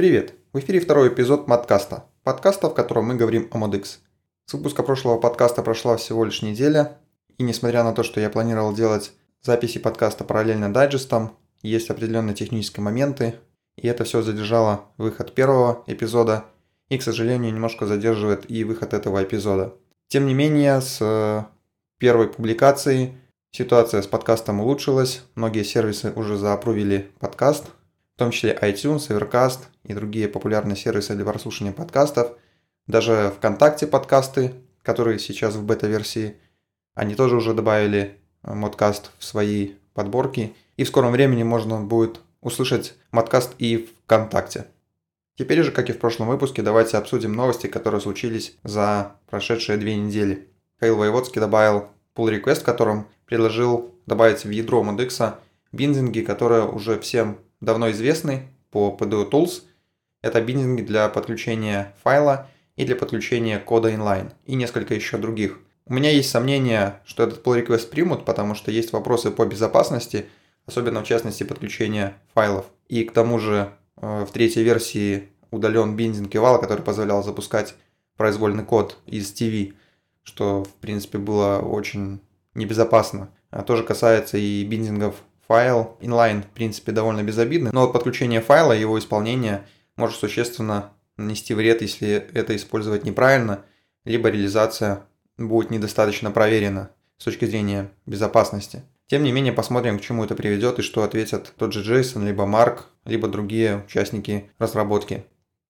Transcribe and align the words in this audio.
Привет! 0.00 0.32
В 0.54 0.58
эфире 0.60 0.80
второй 0.80 1.08
эпизод 1.08 1.46
Маткаста, 1.46 2.06
подкаста, 2.22 2.70
в 2.70 2.74
котором 2.74 3.08
мы 3.08 3.16
говорим 3.16 3.50
о 3.52 3.58
ModX. 3.58 3.98
С 4.46 4.54
выпуска 4.54 4.82
прошлого 4.82 5.20
подкаста 5.20 5.60
прошла 5.60 5.98
всего 5.98 6.24
лишь 6.24 6.40
неделя, 6.40 6.96
и 7.36 7.42
несмотря 7.42 7.84
на 7.84 7.92
то, 7.92 8.02
что 8.02 8.18
я 8.18 8.30
планировал 8.30 8.72
делать 8.72 9.12
записи 9.42 9.78
подкаста 9.78 10.24
параллельно 10.24 10.72
дайджестам, 10.72 11.36
есть 11.60 11.90
определенные 11.90 12.34
технические 12.34 12.82
моменты, 12.82 13.34
и 13.76 13.88
это 13.88 14.04
все 14.04 14.22
задержало 14.22 14.86
выход 14.96 15.34
первого 15.34 15.84
эпизода, 15.86 16.46
и, 16.88 16.96
к 16.96 17.02
сожалению, 17.02 17.52
немножко 17.52 17.84
задерживает 17.84 18.50
и 18.50 18.64
выход 18.64 18.94
этого 18.94 19.22
эпизода. 19.22 19.74
Тем 20.08 20.26
не 20.26 20.32
менее, 20.32 20.80
с 20.80 20.96
э, 21.02 21.44
первой 21.98 22.28
публикации 22.28 23.18
ситуация 23.52 24.00
с 24.00 24.06
подкастом 24.06 24.60
улучшилась, 24.60 25.24
многие 25.34 25.62
сервисы 25.62 26.10
уже 26.16 26.38
заапрувили 26.38 27.10
подкаст, 27.18 27.66
в 28.20 28.22
том 28.22 28.32
числе 28.32 28.52
iTunes, 28.60 29.08
Evercast 29.08 29.60
и 29.82 29.94
другие 29.94 30.28
популярные 30.28 30.76
сервисы 30.76 31.14
для 31.14 31.24
прослушивания 31.24 31.72
подкастов. 31.72 32.36
Даже 32.86 33.32
ВКонтакте 33.38 33.86
подкасты, 33.86 34.52
которые 34.82 35.18
сейчас 35.18 35.54
в 35.54 35.64
бета-версии, 35.64 36.36
они 36.94 37.14
тоже 37.14 37.36
уже 37.36 37.54
добавили 37.54 38.18
э, 38.42 38.52
модкаст 38.52 39.10
в 39.18 39.24
свои 39.24 39.70
подборки. 39.94 40.54
И 40.76 40.84
в 40.84 40.88
скором 40.88 41.12
времени 41.12 41.44
можно 41.44 41.80
будет 41.80 42.20
услышать 42.42 42.94
модкаст 43.10 43.54
и 43.56 43.88
ВКонтакте. 44.04 44.66
Теперь 45.38 45.62
же, 45.62 45.72
как 45.72 45.88
и 45.88 45.94
в 45.94 45.98
прошлом 45.98 46.28
выпуске, 46.28 46.60
давайте 46.60 46.98
обсудим 46.98 47.32
новости, 47.32 47.68
которые 47.68 48.02
случились 48.02 48.54
за 48.64 49.16
прошедшие 49.30 49.78
две 49.78 49.96
недели. 49.96 50.46
Фейл 50.78 50.98
Воеводский 50.98 51.40
добавил 51.40 51.88
pull 52.14 52.28
request, 52.38 52.60
в 52.60 52.64
котором 52.64 53.08
предложил 53.24 53.94
добавить 54.04 54.44
в 54.44 54.50
ядро 54.50 54.84
ModX 54.84 55.36
биндинги, 55.72 56.20
которые 56.20 56.68
уже 56.68 56.98
всем 57.00 57.38
давно 57.60 57.90
известны 57.90 58.48
по 58.70 58.96
PDO 58.98 59.30
Tools. 59.30 59.62
Это 60.22 60.40
биндинги 60.40 60.82
для 60.82 61.08
подключения 61.08 61.94
файла 62.02 62.48
и 62.76 62.84
для 62.84 62.96
подключения 62.96 63.58
кода 63.58 63.90
inline 63.90 64.32
и 64.44 64.54
несколько 64.54 64.94
еще 64.94 65.18
других. 65.18 65.58
У 65.86 65.94
меня 65.94 66.10
есть 66.10 66.30
сомнения, 66.30 67.00
что 67.04 67.22
этот 67.22 67.44
pull 67.44 67.64
request 67.64 67.90
примут, 67.90 68.24
потому 68.24 68.54
что 68.54 68.70
есть 68.70 68.92
вопросы 68.92 69.30
по 69.30 69.44
безопасности, 69.44 70.26
особенно 70.66 71.02
в 71.02 71.06
частности 71.06 71.42
подключения 71.42 72.14
файлов. 72.34 72.66
И 72.88 73.04
к 73.04 73.12
тому 73.12 73.38
же 73.38 73.72
э, 73.96 74.24
в 74.24 74.30
третьей 74.30 74.62
версии 74.62 75.30
удален 75.50 75.96
биндинг 75.96 76.32
Eval, 76.32 76.60
который 76.60 76.84
позволял 76.84 77.24
запускать 77.24 77.74
произвольный 78.16 78.64
код 78.64 78.98
из 79.06 79.32
TV, 79.32 79.74
что 80.22 80.64
в 80.64 80.74
принципе 80.74 81.18
было 81.18 81.58
очень 81.58 82.20
небезопасно. 82.54 83.30
А 83.50 83.62
тоже 83.62 83.82
касается 83.82 84.38
и 84.38 84.62
биндингов 84.64 85.16
файл. 85.50 85.96
Inline, 86.00 86.42
в 86.42 86.54
принципе, 86.54 86.92
довольно 86.92 87.24
безобидный, 87.24 87.72
но 87.72 87.88
подключение 87.88 88.40
файла 88.40 88.70
его 88.72 88.96
исполнение 88.96 89.66
может 89.96 90.16
существенно 90.16 90.92
нанести 91.16 91.54
вред, 91.54 91.82
если 91.82 92.24
это 92.32 92.54
использовать 92.54 93.04
неправильно, 93.04 93.64
либо 94.04 94.28
реализация 94.28 95.02
будет 95.38 95.72
недостаточно 95.72 96.30
проверена 96.30 96.90
с 97.18 97.24
точки 97.24 97.46
зрения 97.46 97.90
безопасности. 98.06 98.84
Тем 99.08 99.24
не 99.24 99.32
менее, 99.32 99.52
посмотрим, 99.52 99.98
к 99.98 100.02
чему 100.02 100.24
это 100.24 100.36
приведет 100.36 100.78
и 100.78 100.82
что 100.82 101.02
ответят 101.02 101.52
тот 101.58 101.72
же 101.72 101.82
Джейсон, 101.82 102.24
либо 102.24 102.46
Марк, 102.46 102.86
либо 103.04 103.26
другие 103.26 103.82
участники 103.86 104.52
разработки. 104.60 105.24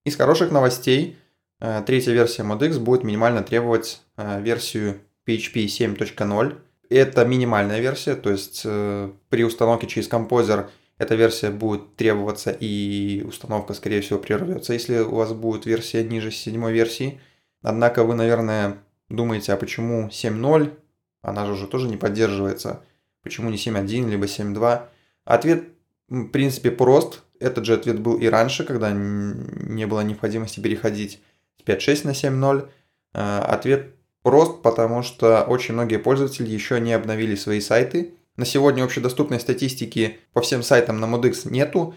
Из 0.04 0.14
хороших 0.14 0.50
новостей, 0.50 1.16
э, 1.58 1.82
третья 1.86 2.12
версия 2.12 2.42
ModX 2.42 2.78
будет 2.78 3.02
минимально 3.02 3.42
требовать 3.42 4.02
э, 4.18 4.42
версию 4.42 5.00
PHP 5.26 5.64
7.0, 5.64 6.58
это 6.90 7.24
минимальная 7.24 7.80
версия, 7.80 8.16
то 8.16 8.30
есть 8.30 8.62
э, 8.64 9.10
при 9.28 9.44
установке 9.44 9.86
через 9.86 10.08
композер 10.08 10.68
эта 10.98 11.14
версия 11.14 11.50
будет 11.50 11.96
требоваться 11.96 12.50
и 12.50 13.22
установка, 13.26 13.72
скорее 13.72 14.02
всего, 14.02 14.18
прервется, 14.18 14.74
если 14.74 14.98
у 14.98 15.14
вас 15.14 15.32
будет 15.32 15.64
версия 15.64 16.04
ниже 16.04 16.30
седьмой 16.30 16.72
версии. 16.72 17.20
Однако 17.62 18.04
вы, 18.04 18.14
наверное, 18.14 18.78
думаете, 19.08 19.52
а 19.52 19.56
почему 19.56 20.08
7.0? 20.08 20.76
Она 21.22 21.46
же 21.46 21.52
уже 21.52 21.66
тоже 21.68 21.88
не 21.88 21.96
поддерживается. 21.96 22.82
Почему 23.22 23.50
не 23.50 23.56
7.1, 23.56 24.10
либо 24.10 24.26
7.2? 24.26 24.88
Ответ, 25.24 25.68
в 26.08 26.28
принципе, 26.28 26.70
прост. 26.70 27.22
Этот 27.38 27.64
же 27.64 27.74
ответ 27.74 27.98
был 28.00 28.18
и 28.18 28.26
раньше, 28.26 28.64
когда 28.64 28.90
не 28.92 29.86
было 29.86 30.00
необходимости 30.00 30.60
переходить 30.60 31.20
с 31.58 31.66
5.6 31.66 32.06
на 32.06 32.10
7.0. 32.10 32.68
Э, 33.14 33.38
ответ 33.38 33.94
Прост, 34.22 34.60
потому 34.62 35.02
что 35.02 35.42
очень 35.44 35.74
многие 35.74 35.98
пользователи 35.98 36.48
еще 36.48 36.78
не 36.78 36.92
обновили 36.92 37.34
свои 37.34 37.60
сайты. 37.60 38.14
На 38.36 38.44
сегодня 38.44 38.84
общедоступной 38.84 39.40
статистики 39.40 40.18
по 40.32 40.42
всем 40.42 40.62
сайтам 40.62 41.00
на 41.00 41.06
ModX 41.06 41.50
нету. 41.50 41.94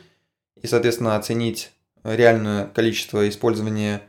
И, 0.61 0.67
соответственно, 0.67 1.17
оценить 1.17 1.71
реальное 2.03 2.67
количество 2.67 3.27
использования 3.27 4.03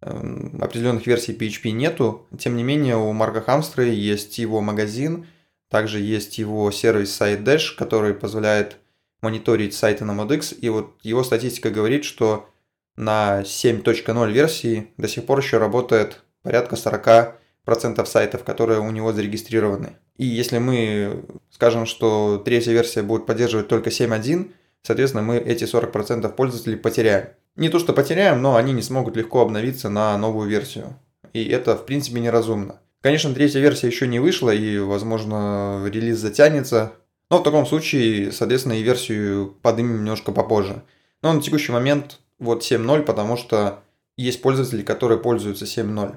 эм, 0.00 0.58
определенных 0.62 1.06
версий 1.06 1.32
PHP 1.32 1.70
нету. 1.72 2.26
Тем 2.38 2.56
не 2.56 2.62
менее, 2.62 2.96
у 2.96 3.12
Марка 3.12 3.42
Хамстера 3.42 3.84
есть 3.84 4.38
его 4.38 4.62
магазин, 4.62 5.26
также 5.68 6.00
есть 6.00 6.38
его 6.38 6.70
сервис 6.70 7.14
сайт 7.14 7.40
Dash, 7.40 7.76
который 7.76 8.14
позволяет 8.14 8.76
мониторить 9.20 9.74
сайты 9.74 10.06
на 10.06 10.12
ModX. 10.12 10.54
И 10.54 10.70
вот 10.70 10.94
его 11.02 11.22
статистика 11.22 11.68
говорит, 11.68 12.04
что 12.04 12.48
на 12.96 13.42
7.0 13.42 14.32
версии 14.32 14.88
до 14.96 15.08
сих 15.08 15.26
пор 15.26 15.40
еще 15.40 15.58
работает 15.58 16.22
порядка 16.42 16.76
40 16.76 17.39
процентов 17.64 18.08
сайтов, 18.08 18.44
которые 18.44 18.80
у 18.80 18.90
него 18.90 19.12
зарегистрированы. 19.12 19.96
И 20.16 20.26
если 20.26 20.58
мы 20.58 21.24
скажем, 21.50 21.86
что 21.86 22.40
третья 22.44 22.72
версия 22.72 23.02
будет 23.02 23.26
поддерживать 23.26 23.68
только 23.68 23.90
7.1, 23.90 24.50
соответственно, 24.82 25.22
мы 25.22 25.36
эти 25.36 25.64
40% 25.64 26.28
пользователей 26.34 26.76
потеряем. 26.76 27.28
Не 27.56 27.68
то, 27.68 27.78
что 27.78 27.92
потеряем, 27.92 28.42
но 28.42 28.56
они 28.56 28.72
не 28.72 28.82
смогут 28.82 29.16
легко 29.16 29.42
обновиться 29.42 29.88
на 29.88 30.16
новую 30.16 30.48
версию. 30.48 30.96
И 31.32 31.44
это, 31.48 31.76
в 31.76 31.86
принципе, 31.86 32.20
неразумно. 32.20 32.80
Конечно, 33.02 33.32
третья 33.32 33.60
версия 33.60 33.86
еще 33.86 34.06
не 34.06 34.18
вышла, 34.18 34.50
и, 34.50 34.78
возможно, 34.78 35.86
релиз 35.90 36.18
затянется. 36.18 36.92
Но 37.30 37.38
в 37.38 37.42
таком 37.42 37.66
случае, 37.66 38.32
соответственно, 38.32 38.74
и 38.74 38.82
версию 38.82 39.56
поднимем 39.62 39.98
немножко 39.98 40.32
попозже. 40.32 40.82
Но 41.22 41.32
на 41.32 41.40
текущий 41.40 41.72
момент 41.72 42.18
вот 42.38 42.62
7.0, 42.62 43.02
потому 43.02 43.36
что 43.36 43.82
есть 44.16 44.42
пользователи, 44.42 44.82
которые 44.82 45.18
пользуются 45.18 45.64
7.0. 45.64 46.16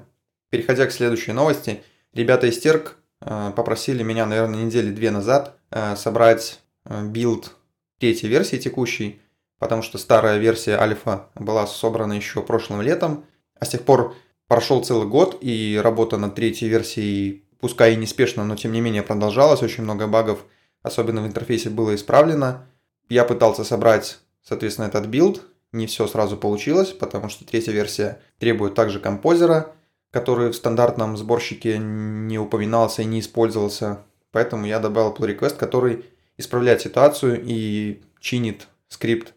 Переходя 0.54 0.86
к 0.86 0.92
следующей 0.92 1.32
новости, 1.32 1.82
ребята 2.12 2.46
из 2.46 2.60
Тьерк 2.60 2.94
э, 3.20 3.50
попросили 3.56 4.04
меня, 4.04 4.24
наверное, 4.24 4.62
недели 4.62 4.92
две 4.92 5.10
назад 5.10 5.56
э, 5.72 5.96
собрать 5.96 6.60
э, 6.84 7.04
билд 7.06 7.56
третьей 7.98 8.28
версии 8.28 8.54
текущей, 8.54 9.20
потому 9.58 9.82
что 9.82 9.98
старая 9.98 10.38
версия 10.38 10.76
альфа 10.76 11.28
была 11.34 11.66
собрана 11.66 12.12
еще 12.12 12.40
прошлым 12.40 12.82
летом, 12.82 13.24
а 13.58 13.64
с 13.64 13.70
тех 13.70 13.82
пор 13.82 14.14
прошел 14.46 14.84
целый 14.84 15.08
год, 15.08 15.38
и 15.40 15.80
работа 15.82 16.18
над 16.18 16.36
третьей 16.36 16.68
версией, 16.68 17.44
пускай 17.58 17.94
и 17.94 17.96
неспешно, 17.96 18.44
но 18.44 18.54
тем 18.54 18.70
не 18.70 18.80
менее 18.80 19.02
продолжалась, 19.02 19.60
очень 19.60 19.82
много 19.82 20.06
багов, 20.06 20.44
особенно 20.84 21.20
в 21.22 21.26
интерфейсе, 21.26 21.68
было 21.68 21.96
исправлено. 21.96 22.68
Я 23.08 23.24
пытался 23.24 23.64
собрать, 23.64 24.20
соответственно, 24.40 24.86
этот 24.86 25.06
билд, 25.06 25.42
не 25.72 25.88
все 25.88 26.06
сразу 26.06 26.36
получилось, 26.36 26.92
потому 26.92 27.28
что 27.28 27.44
третья 27.44 27.72
версия 27.72 28.20
требует 28.38 28.76
также 28.76 29.00
composer 29.00 29.64
а– 29.64 29.72
который 30.14 30.50
в 30.50 30.54
стандартном 30.54 31.16
сборщике 31.16 31.76
не 31.76 32.38
упоминался 32.38 33.02
и 33.02 33.04
не 33.04 33.18
использовался. 33.18 33.98
Поэтому 34.30 34.64
я 34.64 34.78
добавил 34.78 35.12
pull 35.12 35.36
request, 35.36 35.56
который 35.56 36.04
исправляет 36.36 36.80
ситуацию 36.80 37.42
и 37.44 38.00
чинит 38.20 38.68
скрипт 38.86 39.34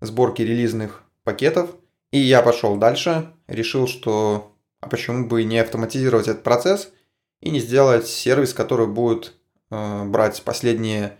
сборки 0.00 0.42
релизных 0.42 1.02
пакетов. 1.24 1.70
И 2.12 2.20
я 2.20 2.42
пошел 2.42 2.76
дальше, 2.76 3.32
решил, 3.48 3.88
что 3.88 4.52
а 4.80 4.88
почему 4.88 5.26
бы 5.26 5.42
не 5.42 5.58
автоматизировать 5.58 6.28
этот 6.28 6.44
процесс 6.44 6.92
и 7.40 7.50
не 7.50 7.58
сделать 7.58 8.06
сервис, 8.06 8.54
который 8.54 8.86
будет 8.86 9.34
э, 9.72 10.04
брать 10.04 10.40
последние 10.44 11.16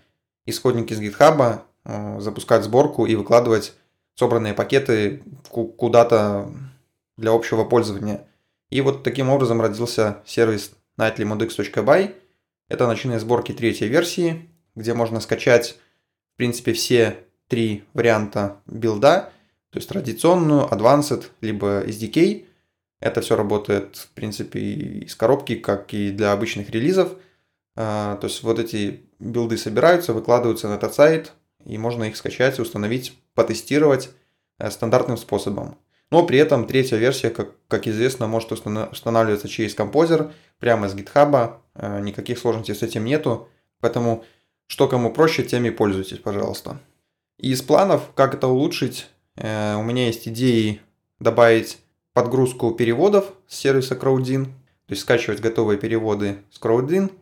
исходники 0.47 0.94
с 0.94 1.00
GitHub, 1.00 1.62
э, 1.84 2.21
запускать 2.21 2.62
сборку 2.62 3.06
и 3.06 3.16
выкладывать 3.16 3.75
собранные 4.15 4.54
пакеты 4.54 5.25
куда-то 5.50 6.53
для 7.16 7.33
общего 7.33 7.65
пользования. 7.65 8.24
И 8.71 8.81
вот 8.81 9.03
таким 9.03 9.28
образом 9.28 9.61
родился 9.61 10.22
сервис 10.25 10.72
nightlymodx.by. 10.99 12.15
Это 12.69 12.87
начиная 12.87 13.19
сборки 13.19 13.53
третьей 13.53 13.89
версии, 13.89 14.49
где 14.77 14.95
можно 14.95 15.21
скачать, 15.21 15.77
в 16.34 16.37
принципе, 16.37 16.72
все 16.72 17.19
три 17.49 17.84
варианта 17.95 18.61
билда, 18.67 19.33
то 19.71 19.78
есть 19.78 19.89
традиционную, 19.89 20.69
advanced, 20.69 21.27
либо 21.41 21.84
SDK. 21.84 22.47
Это 23.01 23.21
все 23.22 23.37
работает, 23.37 23.97
в 23.97 24.09
принципе, 24.11 24.61
из 24.61 25.17
коробки, 25.17 25.57
как 25.57 25.93
и 25.95 26.11
для 26.11 26.33
обычных 26.33 26.71
релизов. 26.71 27.13
А, 27.77 28.17
то 28.17 28.27
есть 28.27 28.43
вот 28.43 28.59
эти 28.59 29.01
билды 29.19 29.57
собираются, 29.57 30.13
выкладываются 30.13 30.69
на 30.69 30.75
этот 30.75 30.95
сайт, 30.95 31.33
и 31.65 31.78
можно 31.78 32.05
их 32.05 32.17
скачать, 32.17 32.59
установить, 32.59 33.17
потестировать 33.34 34.11
э, 34.59 34.71
стандартным 34.71 35.17
способом. 35.17 35.78
Но 36.10 36.27
при 36.27 36.39
этом 36.39 36.66
третья 36.66 36.97
версия, 36.97 37.30
как, 37.30 37.53
как 37.68 37.86
известно, 37.86 38.27
может 38.27 38.51
устанавливаться 38.53 39.48
через 39.48 39.74
композер, 39.74 40.33
прямо 40.59 40.86
из 40.86 40.95
GitHub, 40.95 41.59
э, 41.74 42.01
никаких 42.01 42.39
сложностей 42.39 42.74
с 42.74 42.83
этим 42.83 43.04
нету, 43.04 43.48
поэтому 43.80 44.24
что 44.66 44.89
кому 44.89 45.12
проще, 45.12 45.42
тем 45.42 45.65
и 45.65 45.71
пользуйтесь, 45.71 46.18
пожалуйста. 46.18 46.78
Из 47.39 47.62
планов, 47.62 48.12
как 48.15 48.34
это 48.34 48.48
улучшить, 48.48 49.09
э, 49.36 49.74
у 49.77 49.83
меня 49.83 50.07
есть 50.07 50.28
идеи 50.28 50.80
добавить 51.21 51.78
подгрузку 52.12 52.72
переводов 52.72 53.33
с 53.47 53.57
сервиса 53.57 53.95
Crowdin, 53.95 54.45
то 54.45 54.92
есть 54.92 55.03
скачивать 55.03 55.41
готовые 55.41 55.78
переводы 55.78 56.39
с 56.51 56.60
Crowdin 56.60 57.12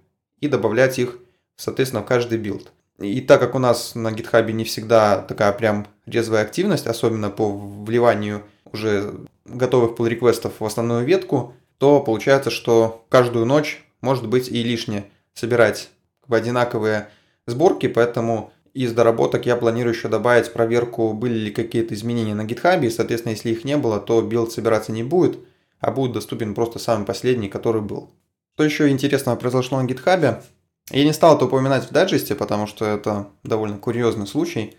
и 0.40 0.48
добавлять 0.48 0.98
их, 0.98 1.18
соответственно, 1.56 2.02
в 2.02 2.06
каждый 2.06 2.38
билд. 2.38 2.72
И 2.98 3.20
так 3.20 3.40
как 3.40 3.54
у 3.54 3.58
нас 3.58 3.94
на 3.94 4.08
GitHub 4.08 4.50
не 4.50 4.64
всегда 4.64 5.22
такая 5.22 5.52
прям 5.52 5.86
резвая 6.06 6.42
активность, 6.42 6.86
особенно 6.86 7.30
по 7.30 7.48
вливанию 7.48 8.42
уже 8.72 9.14
готовых 9.44 9.98
pull 9.98 10.08
request 10.08 10.49
ов 10.49 10.60
в 10.60 10.64
основную 10.64 11.04
ветку, 11.04 11.54
то 11.78 12.00
получается, 12.00 12.50
что 12.50 13.04
каждую 13.08 13.46
ночь 13.46 13.84
может 14.00 14.26
быть 14.26 14.48
и 14.48 14.62
лишнее 14.62 15.06
собирать 15.34 15.90
в 16.26 16.34
одинаковые 16.34 17.08
сборки, 17.46 17.88
поэтому 17.88 18.52
из 18.74 18.92
доработок 18.92 19.46
я 19.46 19.56
планирую 19.56 19.94
еще 19.94 20.08
добавить 20.08 20.52
проверку, 20.52 21.12
были 21.12 21.34
ли 21.34 21.50
какие-то 21.50 21.94
изменения 21.94 22.34
на 22.34 22.42
GitHub, 22.42 22.84
и, 22.84 22.90
соответственно, 22.90 23.32
если 23.32 23.50
их 23.50 23.64
не 23.64 23.76
было, 23.76 23.98
то 23.98 24.20
билд 24.20 24.52
собираться 24.52 24.92
не 24.92 25.02
будет, 25.02 25.38
а 25.80 25.90
будет 25.90 26.12
доступен 26.12 26.54
просто 26.54 26.78
самый 26.78 27.06
последний, 27.06 27.48
который 27.48 27.82
был. 27.82 28.10
Что 28.54 28.64
еще 28.64 28.88
интересного 28.88 29.36
произошло 29.36 29.80
на 29.80 29.86
GitHub? 29.86 30.42
Я 30.90 31.04
не 31.04 31.12
стал 31.12 31.36
это 31.36 31.46
упоминать 31.46 31.88
в 31.88 31.92
дайджесте, 31.92 32.34
потому 32.34 32.66
что 32.66 32.84
это 32.84 33.28
довольно 33.42 33.78
курьезный 33.78 34.26
случай 34.26 34.76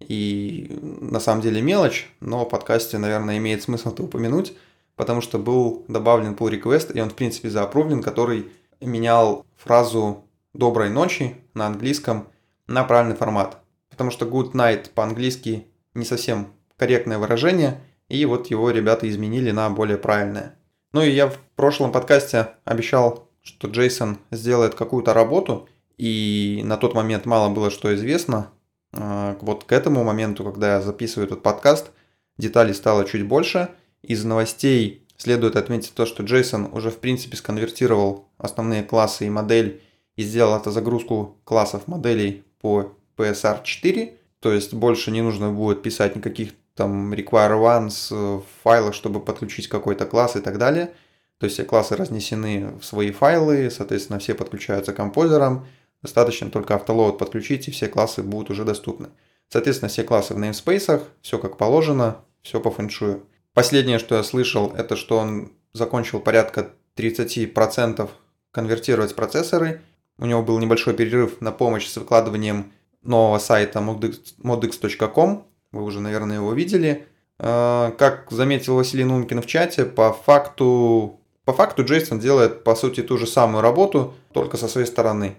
и 0.00 0.78
на 1.00 1.20
самом 1.20 1.42
деле 1.42 1.62
мелочь, 1.62 2.10
но 2.20 2.44
в 2.44 2.48
подкасте, 2.48 2.98
наверное, 2.98 3.38
имеет 3.38 3.62
смысл 3.62 3.92
это 3.92 4.02
упомянуть, 4.02 4.54
потому 4.94 5.20
что 5.20 5.38
был 5.38 5.84
добавлен 5.88 6.34
pull 6.34 6.50
request, 6.50 6.92
и 6.92 7.00
он, 7.00 7.10
в 7.10 7.14
принципе, 7.14 7.50
заапровлен, 7.50 8.02
который 8.02 8.50
менял 8.80 9.44
фразу 9.56 10.24
«доброй 10.52 10.90
ночи» 10.90 11.36
на 11.54 11.66
английском 11.66 12.28
на 12.66 12.84
правильный 12.84 13.16
формат. 13.16 13.58
Потому 13.90 14.10
что 14.10 14.26
good 14.26 14.52
night 14.52 14.90
по-английски 14.94 15.66
не 15.94 16.04
совсем 16.04 16.48
корректное 16.76 17.18
выражение, 17.18 17.80
и 18.08 18.24
вот 18.26 18.48
его 18.48 18.70
ребята 18.70 19.08
изменили 19.08 19.50
на 19.50 19.70
более 19.70 19.98
правильное. 19.98 20.58
Ну 20.92 21.02
и 21.02 21.10
я 21.10 21.28
в 21.28 21.38
прошлом 21.56 21.92
подкасте 21.92 22.48
обещал, 22.64 23.28
что 23.42 23.68
Джейсон 23.68 24.18
сделает 24.30 24.74
какую-то 24.74 25.14
работу, 25.14 25.68
и 25.96 26.62
на 26.64 26.76
тот 26.76 26.94
момент 26.94 27.26
мало 27.26 27.52
было 27.52 27.70
что 27.70 27.94
известно. 27.94 28.50
А, 28.98 29.36
вот 29.40 29.64
к 29.64 29.72
этому 29.72 30.04
моменту, 30.04 30.44
когда 30.44 30.74
я 30.74 30.80
записываю 30.80 31.26
этот 31.26 31.42
подкаст, 31.42 31.90
деталей 32.38 32.74
стало 32.74 33.04
чуть 33.04 33.26
больше. 33.26 33.70
Из 34.02 34.24
новостей 34.24 35.06
следует 35.16 35.56
отметить 35.56 35.94
то, 35.94 36.06
что 36.06 36.22
Джейсон 36.22 36.68
уже 36.72 36.90
в 36.90 36.98
принципе 36.98 37.36
сконвертировал 37.36 38.28
основные 38.38 38.82
классы 38.82 39.26
и 39.26 39.30
модель 39.30 39.82
и 40.16 40.22
сделал 40.22 40.56
это 40.56 40.70
загрузку 40.70 41.36
классов 41.44 41.88
моделей 41.88 42.44
по 42.60 42.92
PSR 43.16 43.62
4, 43.64 44.14
то 44.40 44.52
есть 44.52 44.74
больше 44.74 45.10
не 45.10 45.22
нужно 45.22 45.50
будет 45.50 45.82
писать 45.82 46.16
никаких 46.16 46.52
там 46.74 47.12
require 47.12 47.58
once 47.58 48.12
в 48.12 48.44
файлах, 48.62 48.94
чтобы 48.94 49.20
подключить 49.20 49.68
какой-то 49.68 50.04
класс 50.04 50.36
и 50.36 50.40
так 50.40 50.58
далее. 50.58 50.92
То 51.38 51.44
есть 51.44 51.54
все 51.54 51.64
классы 51.64 51.96
разнесены 51.96 52.74
в 52.80 52.84
свои 52.84 53.10
файлы, 53.10 53.70
соответственно, 53.70 54.18
все 54.18 54.34
подключаются 54.34 54.92
к 54.92 54.96
композерам. 54.96 55.66
Достаточно 56.06 56.50
только 56.50 56.74
автолоад 56.74 57.18
подключить, 57.18 57.68
и 57.68 57.70
все 57.70 57.88
классы 57.88 58.22
будут 58.22 58.50
уже 58.50 58.64
доступны. 58.64 59.08
Соответственно, 59.48 59.88
все 59.88 60.04
классы 60.04 60.34
в 60.34 60.38
namespace, 60.38 61.02
все 61.20 61.38
как 61.38 61.58
положено, 61.58 62.18
все 62.42 62.60
по 62.60 62.70
фэншую. 62.70 63.24
Последнее, 63.52 63.98
что 63.98 64.16
я 64.16 64.22
слышал, 64.22 64.72
это 64.76 64.96
что 64.96 65.18
он 65.18 65.52
закончил 65.72 66.20
порядка 66.20 66.70
30% 66.96 68.08
конвертировать 68.52 69.14
процессоры– 69.14 69.80
у 70.18 70.26
него 70.26 70.42
был 70.42 70.58
небольшой 70.58 70.94
перерыв 70.94 71.40
на 71.40 71.52
помощь 71.52 71.86
с 71.86 71.96
выкладыванием 71.96 72.72
нового 73.02 73.38
сайта 73.38 73.80
modx.com. 73.80 75.44
Вы 75.72 75.82
уже, 75.82 76.00
наверное, 76.00 76.36
его 76.36 76.52
видели. 76.52 77.06
А, 77.38 77.90
как 77.92 78.30
заметил 78.30 78.76
Василий 78.76 79.04
Нумкин 79.04 79.42
в 79.42 79.46
чате, 79.46 79.84
по 79.84 80.12
факту, 80.12 81.20
по 81.44 81.52
факту 81.52 81.84
Джейсон 81.84 82.18
делает, 82.18 82.64
по 82.64 82.74
сути, 82.74 83.02
ту 83.02 83.18
же 83.18 83.26
самую 83.26 83.60
работу, 83.60 84.14
только 84.32 84.56
со 84.56 84.68
своей 84.68 84.86
стороны. 84.86 85.36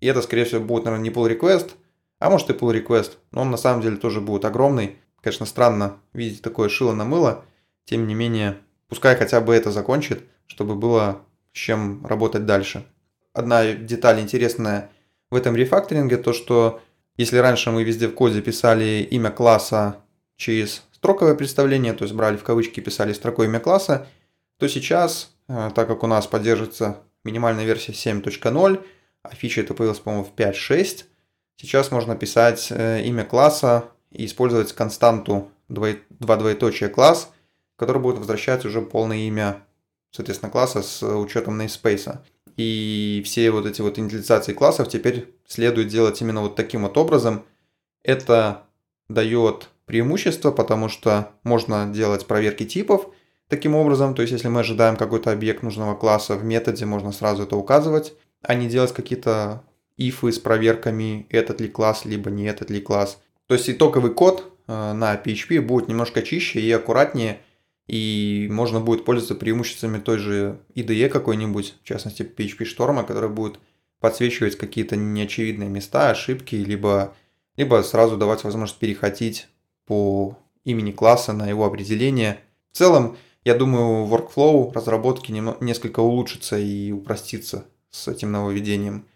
И 0.00 0.06
это, 0.06 0.22
скорее 0.22 0.44
всего, 0.44 0.64
будет, 0.64 0.84
наверное, 0.84 1.04
не 1.04 1.14
pull 1.14 1.28
request, 1.28 1.72
а 2.18 2.30
может 2.30 2.50
и 2.50 2.52
pull 2.52 2.72
request, 2.72 3.12
но 3.30 3.42
он 3.42 3.50
на 3.50 3.56
самом 3.56 3.82
деле 3.82 3.96
тоже 3.96 4.20
будет 4.20 4.44
огромный. 4.44 4.96
Конечно, 5.20 5.46
странно 5.46 5.98
видеть 6.12 6.42
такое 6.42 6.68
шило 6.68 6.92
на 6.92 7.04
мыло, 7.04 7.44
тем 7.84 8.06
не 8.06 8.14
менее, 8.14 8.58
пускай 8.88 9.16
хотя 9.16 9.40
бы 9.40 9.54
это 9.54 9.70
закончит, 9.70 10.24
чтобы 10.46 10.74
было 10.74 11.22
с 11.52 11.58
чем 11.58 12.06
работать 12.06 12.46
дальше 12.46 12.84
одна 13.38 13.72
деталь 13.72 14.20
интересная 14.20 14.90
в 15.30 15.36
этом 15.36 15.54
рефакторинге, 15.54 16.16
то 16.16 16.32
что 16.32 16.80
если 17.16 17.38
раньше 17.38 17.70
мы 17.70 17.84
везде 17.84 18.08
в 18.08 18.14
коде 18.14 18.42
писали 18.42 19.06
имя 19.10 19.30
класса 19.30 19.96
через 20.36 20.82
строковое 20.92 21.34
представление, 21.34 21.92
то 21.92 22.04
есть 22.04 22.14
брали 22.14 22.36
в 22.36 22.42
кавычки, 22.42 22.80
писали 22.80 23.12
строкой 23.12 23.46
имя 23.46 23.60
класса, 23.60 24.06
то 24.58 24.68
сейчас, 24.68 25.30
э, 25.48 25.70
так 25.74 25.86
как 25.86 26.02
у 26.02 26.06
нас 26.06 26.26
поддерживается 26.26 26.98
минимальная 27.24 27.64
версия 27.64 27.92
7.0, 27.92 28.84
а 29.22 29.34
фича 29.34 29.60
это 29.60 29.74
появилась, 29.74 30.00
по-моему, 30.00 30.24
в 30.24 30.34
5.6, 30.34 31.04
сейчас 31.56 31.90
можно 31.90 32.16
писать 32.16 32.68
э, 32.70 33.02
имя 33.04 33.24
класса 33.24 33.90
и 34.10 34.26
использовать 34.26 34.72
константу 34.72 35.50
2 35.68 35.88
двоеточие 36.10 36.88
класс, 36.88 37.30
который 37.76 38.00
будет 38.02 38.18
возвращать 38.18 38.64
уже 38.64 38.82
полное 38.82 39.18
имя, 39.18 39.62
соответственно, 40.10 40.50
класса 40.50 40.82
с 40.82 41.02
учетом 41.02 41.60
namespace. 41.60 42.18
И 42.56 43.22
все 43.24 43.50
вот 43.52 43.66
эти 43.66 43.80
вот 43.80 43.98
инициализации 43.98 44.52
классов 44.52 44.88
теперь 44.88 45.32
следует 45.46 45.88
делать 45.88 46.20
именно 46.20 46.40
вот 46.40 46.56
таким 46.56 46.82
вот 46.82 46.98
образом. 46.98 47.44
Это 48.02 48.64
дает 49.08 49.68
преимущество, 49.86 50.50
потому 50.50 50.88
что 50.88 51.30
можно 51.44 51.86
делать 51.86 52.26
проверки 52.26 52.66
типов 52.66 53.08
таким 53.48 53.76
образом. 53.76 54.14
То 54.14 54.22
есть, 54.22 54.32
если 54.32 54.48
мы 54.48 54.60
ожидаем 54.60 54.96
какой-то 54.96 55.30
объект 55.30 55.62
нужного 55.62 55.94
класса 55.94 56.34
в 56.34 56.44
методе, 56.44 56.84
можно 56.84 57.12
сразу 57.12 57.44
это 57.44 57.56
указывать, 57.56 58.14
а 58.42 58.54
не 58.54 58.68
делать 58.68 58.92
какие-то 58.92 59.62
ифы 59.96 60.32
с 60.32 60.38
проверками, 60.38 61.26
этот 61.28 61.60
ли 61.60 61.68
класс, 61.68 62.04
либо 62.04 62.30
не 62.30 62.44
этот 62.44 62.70
ли 62.70 62.80
класс. 62.80 63.20
То 63.46 63.54
есть, 63.54 63.68
итоговый 63.68 64.12
код 64.12 64.52
э, 64.66 64.92
на 64.92 65.14
PHP 65.16 65.60
будет 65.60 65.88
немножко 65.88 66.22
чище 66.22 66.60
и 66.60 66.70
аккуратнее, 66.70 67.40
и 67.86 68.48
можно 68.50 68.80
будет 68.80 69.04
пользоваться 69.04 69.34
преимуществами 69.34 69.98
той 69.98 70.18
же 70.18 70.60
IDE 70.74 71.08
какой-нибудь, 71.08 71.74
в 71.82 71.86
частности 71.86 72.22
PHP 72.22 72.66
Storm, 72.76 73.04
который 73.06 73.30
будет 73.30 73.58
подсвечивать 74.00 74.56
какие-то 74.56 74.96
неочевидные 74.96 75.68
места, 75.68 76.10
ошибки, 76.10 76.54
либо, 76.54 77.14
либо 77.56 77.82
сразу 77.82 78.16
давать 78.16 78.44
возможность 78.44 78.78
переходить 78.78 79.48
по 79.86 80.36
имени 80.64 80.92
класса 80.92 81.32
на 81.32 81.48
его 81.48 81.64
определение. 81.64 82.40
В 82.70 82.76
целом, 82.76 83.16
я 83.44 83.54
думаю, 83.54 84.06
workflow 84.06 84.72
разработки 84.72 85.32
несколько 85.32 86.00
улучшится 86.00 86.58
и 86.58 86.92
упростится 86.92 87.64
с 87.90 88.08
этим 88.08 88.32
нововведением. 88.32 89.06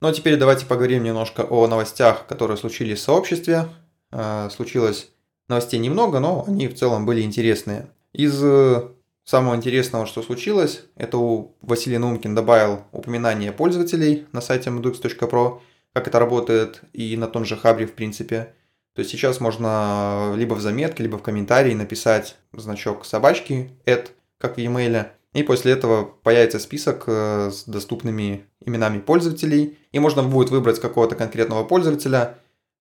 Ну 0.00 0.08
а 0.08 0.12
теперь 0.12 0.36
давайте 0.36 0.66
поговорим 0.66 1.04
немножко 1.04 1.42
о 1.42 1.66
новостях, 1.66 2.26
которые 2.26 2.56
случились 2.56 2.98
в 2.98 3.02
сообществе. 3.02 3.68
А, 4.10 4.50
случилось 4.50 5.10
новостей 5.48 5.78
немного, 5.80 6.20
но 6.20 6.44
они 6.46 6.68
в 6.68 6.74
целом 6.74 7.06
были 7.06 7.22
интересные. 7.22 7.88
Из 8.12 8.38
э, 8.42 8.88
самого 9.24 9.56
интересного, 9.56 10.06
что 10.06 10.22
случилось, 10.22 10.82
это 10.96 11.18
у 11.18 11.54
Василий 11.60 11.98
Нумкин 11.98 12.34
добавил 12.34 12.84
упоминание 12.92 13.52
пользователей 13.52 14.26
на 14.32 14.40
сайте 14.40 14.70
modux.pro, 14.70 15.60
как 15.92 16.08
это 16.08 16.18
работает 16.18 16.82
и 16.92 17.16
на 17.16 17.26
том 17.26 17.44
же 17.44 17.56
Хабре 17.56 17.86
в 17.86 17.92
принципе. 17.94 18.54
То 18.94 19.00
есть 19.00 19.10
сейчас 19.10 19.40
можно 19.40 20.32
либо 20.36 20.54
в 20.54 20.60
заметке, 20.60 21.02
либо 21.02 21.18
в 21.18 21.22
комментарии 21.22 21.74
написать 21.74 22.36
значок 22.52 23.04
собачки, 23.04 23.70
add, 23.84 24.08
как 24.38 24.56
в 24.56 24.58
e-mail, 24.58 25.08
и 25.36 25.42
после 25.42 25.72
этого 25.72 26.04
появится 26.04 26.58
список 26.58 27.04
э, 27.06 27.50
с 27.52 27.64
доступными 27.64 28.46
именами 28.64 28.98
пользователей, 28.98 29.78
и 29.92 29.98
можно 29.98 30.22
будет 30.22 30.50
выбрать 30.50 30.80
какого-то 30.80 31.14
конкретного 31.14 31.64
пользователя, 31.64 32.38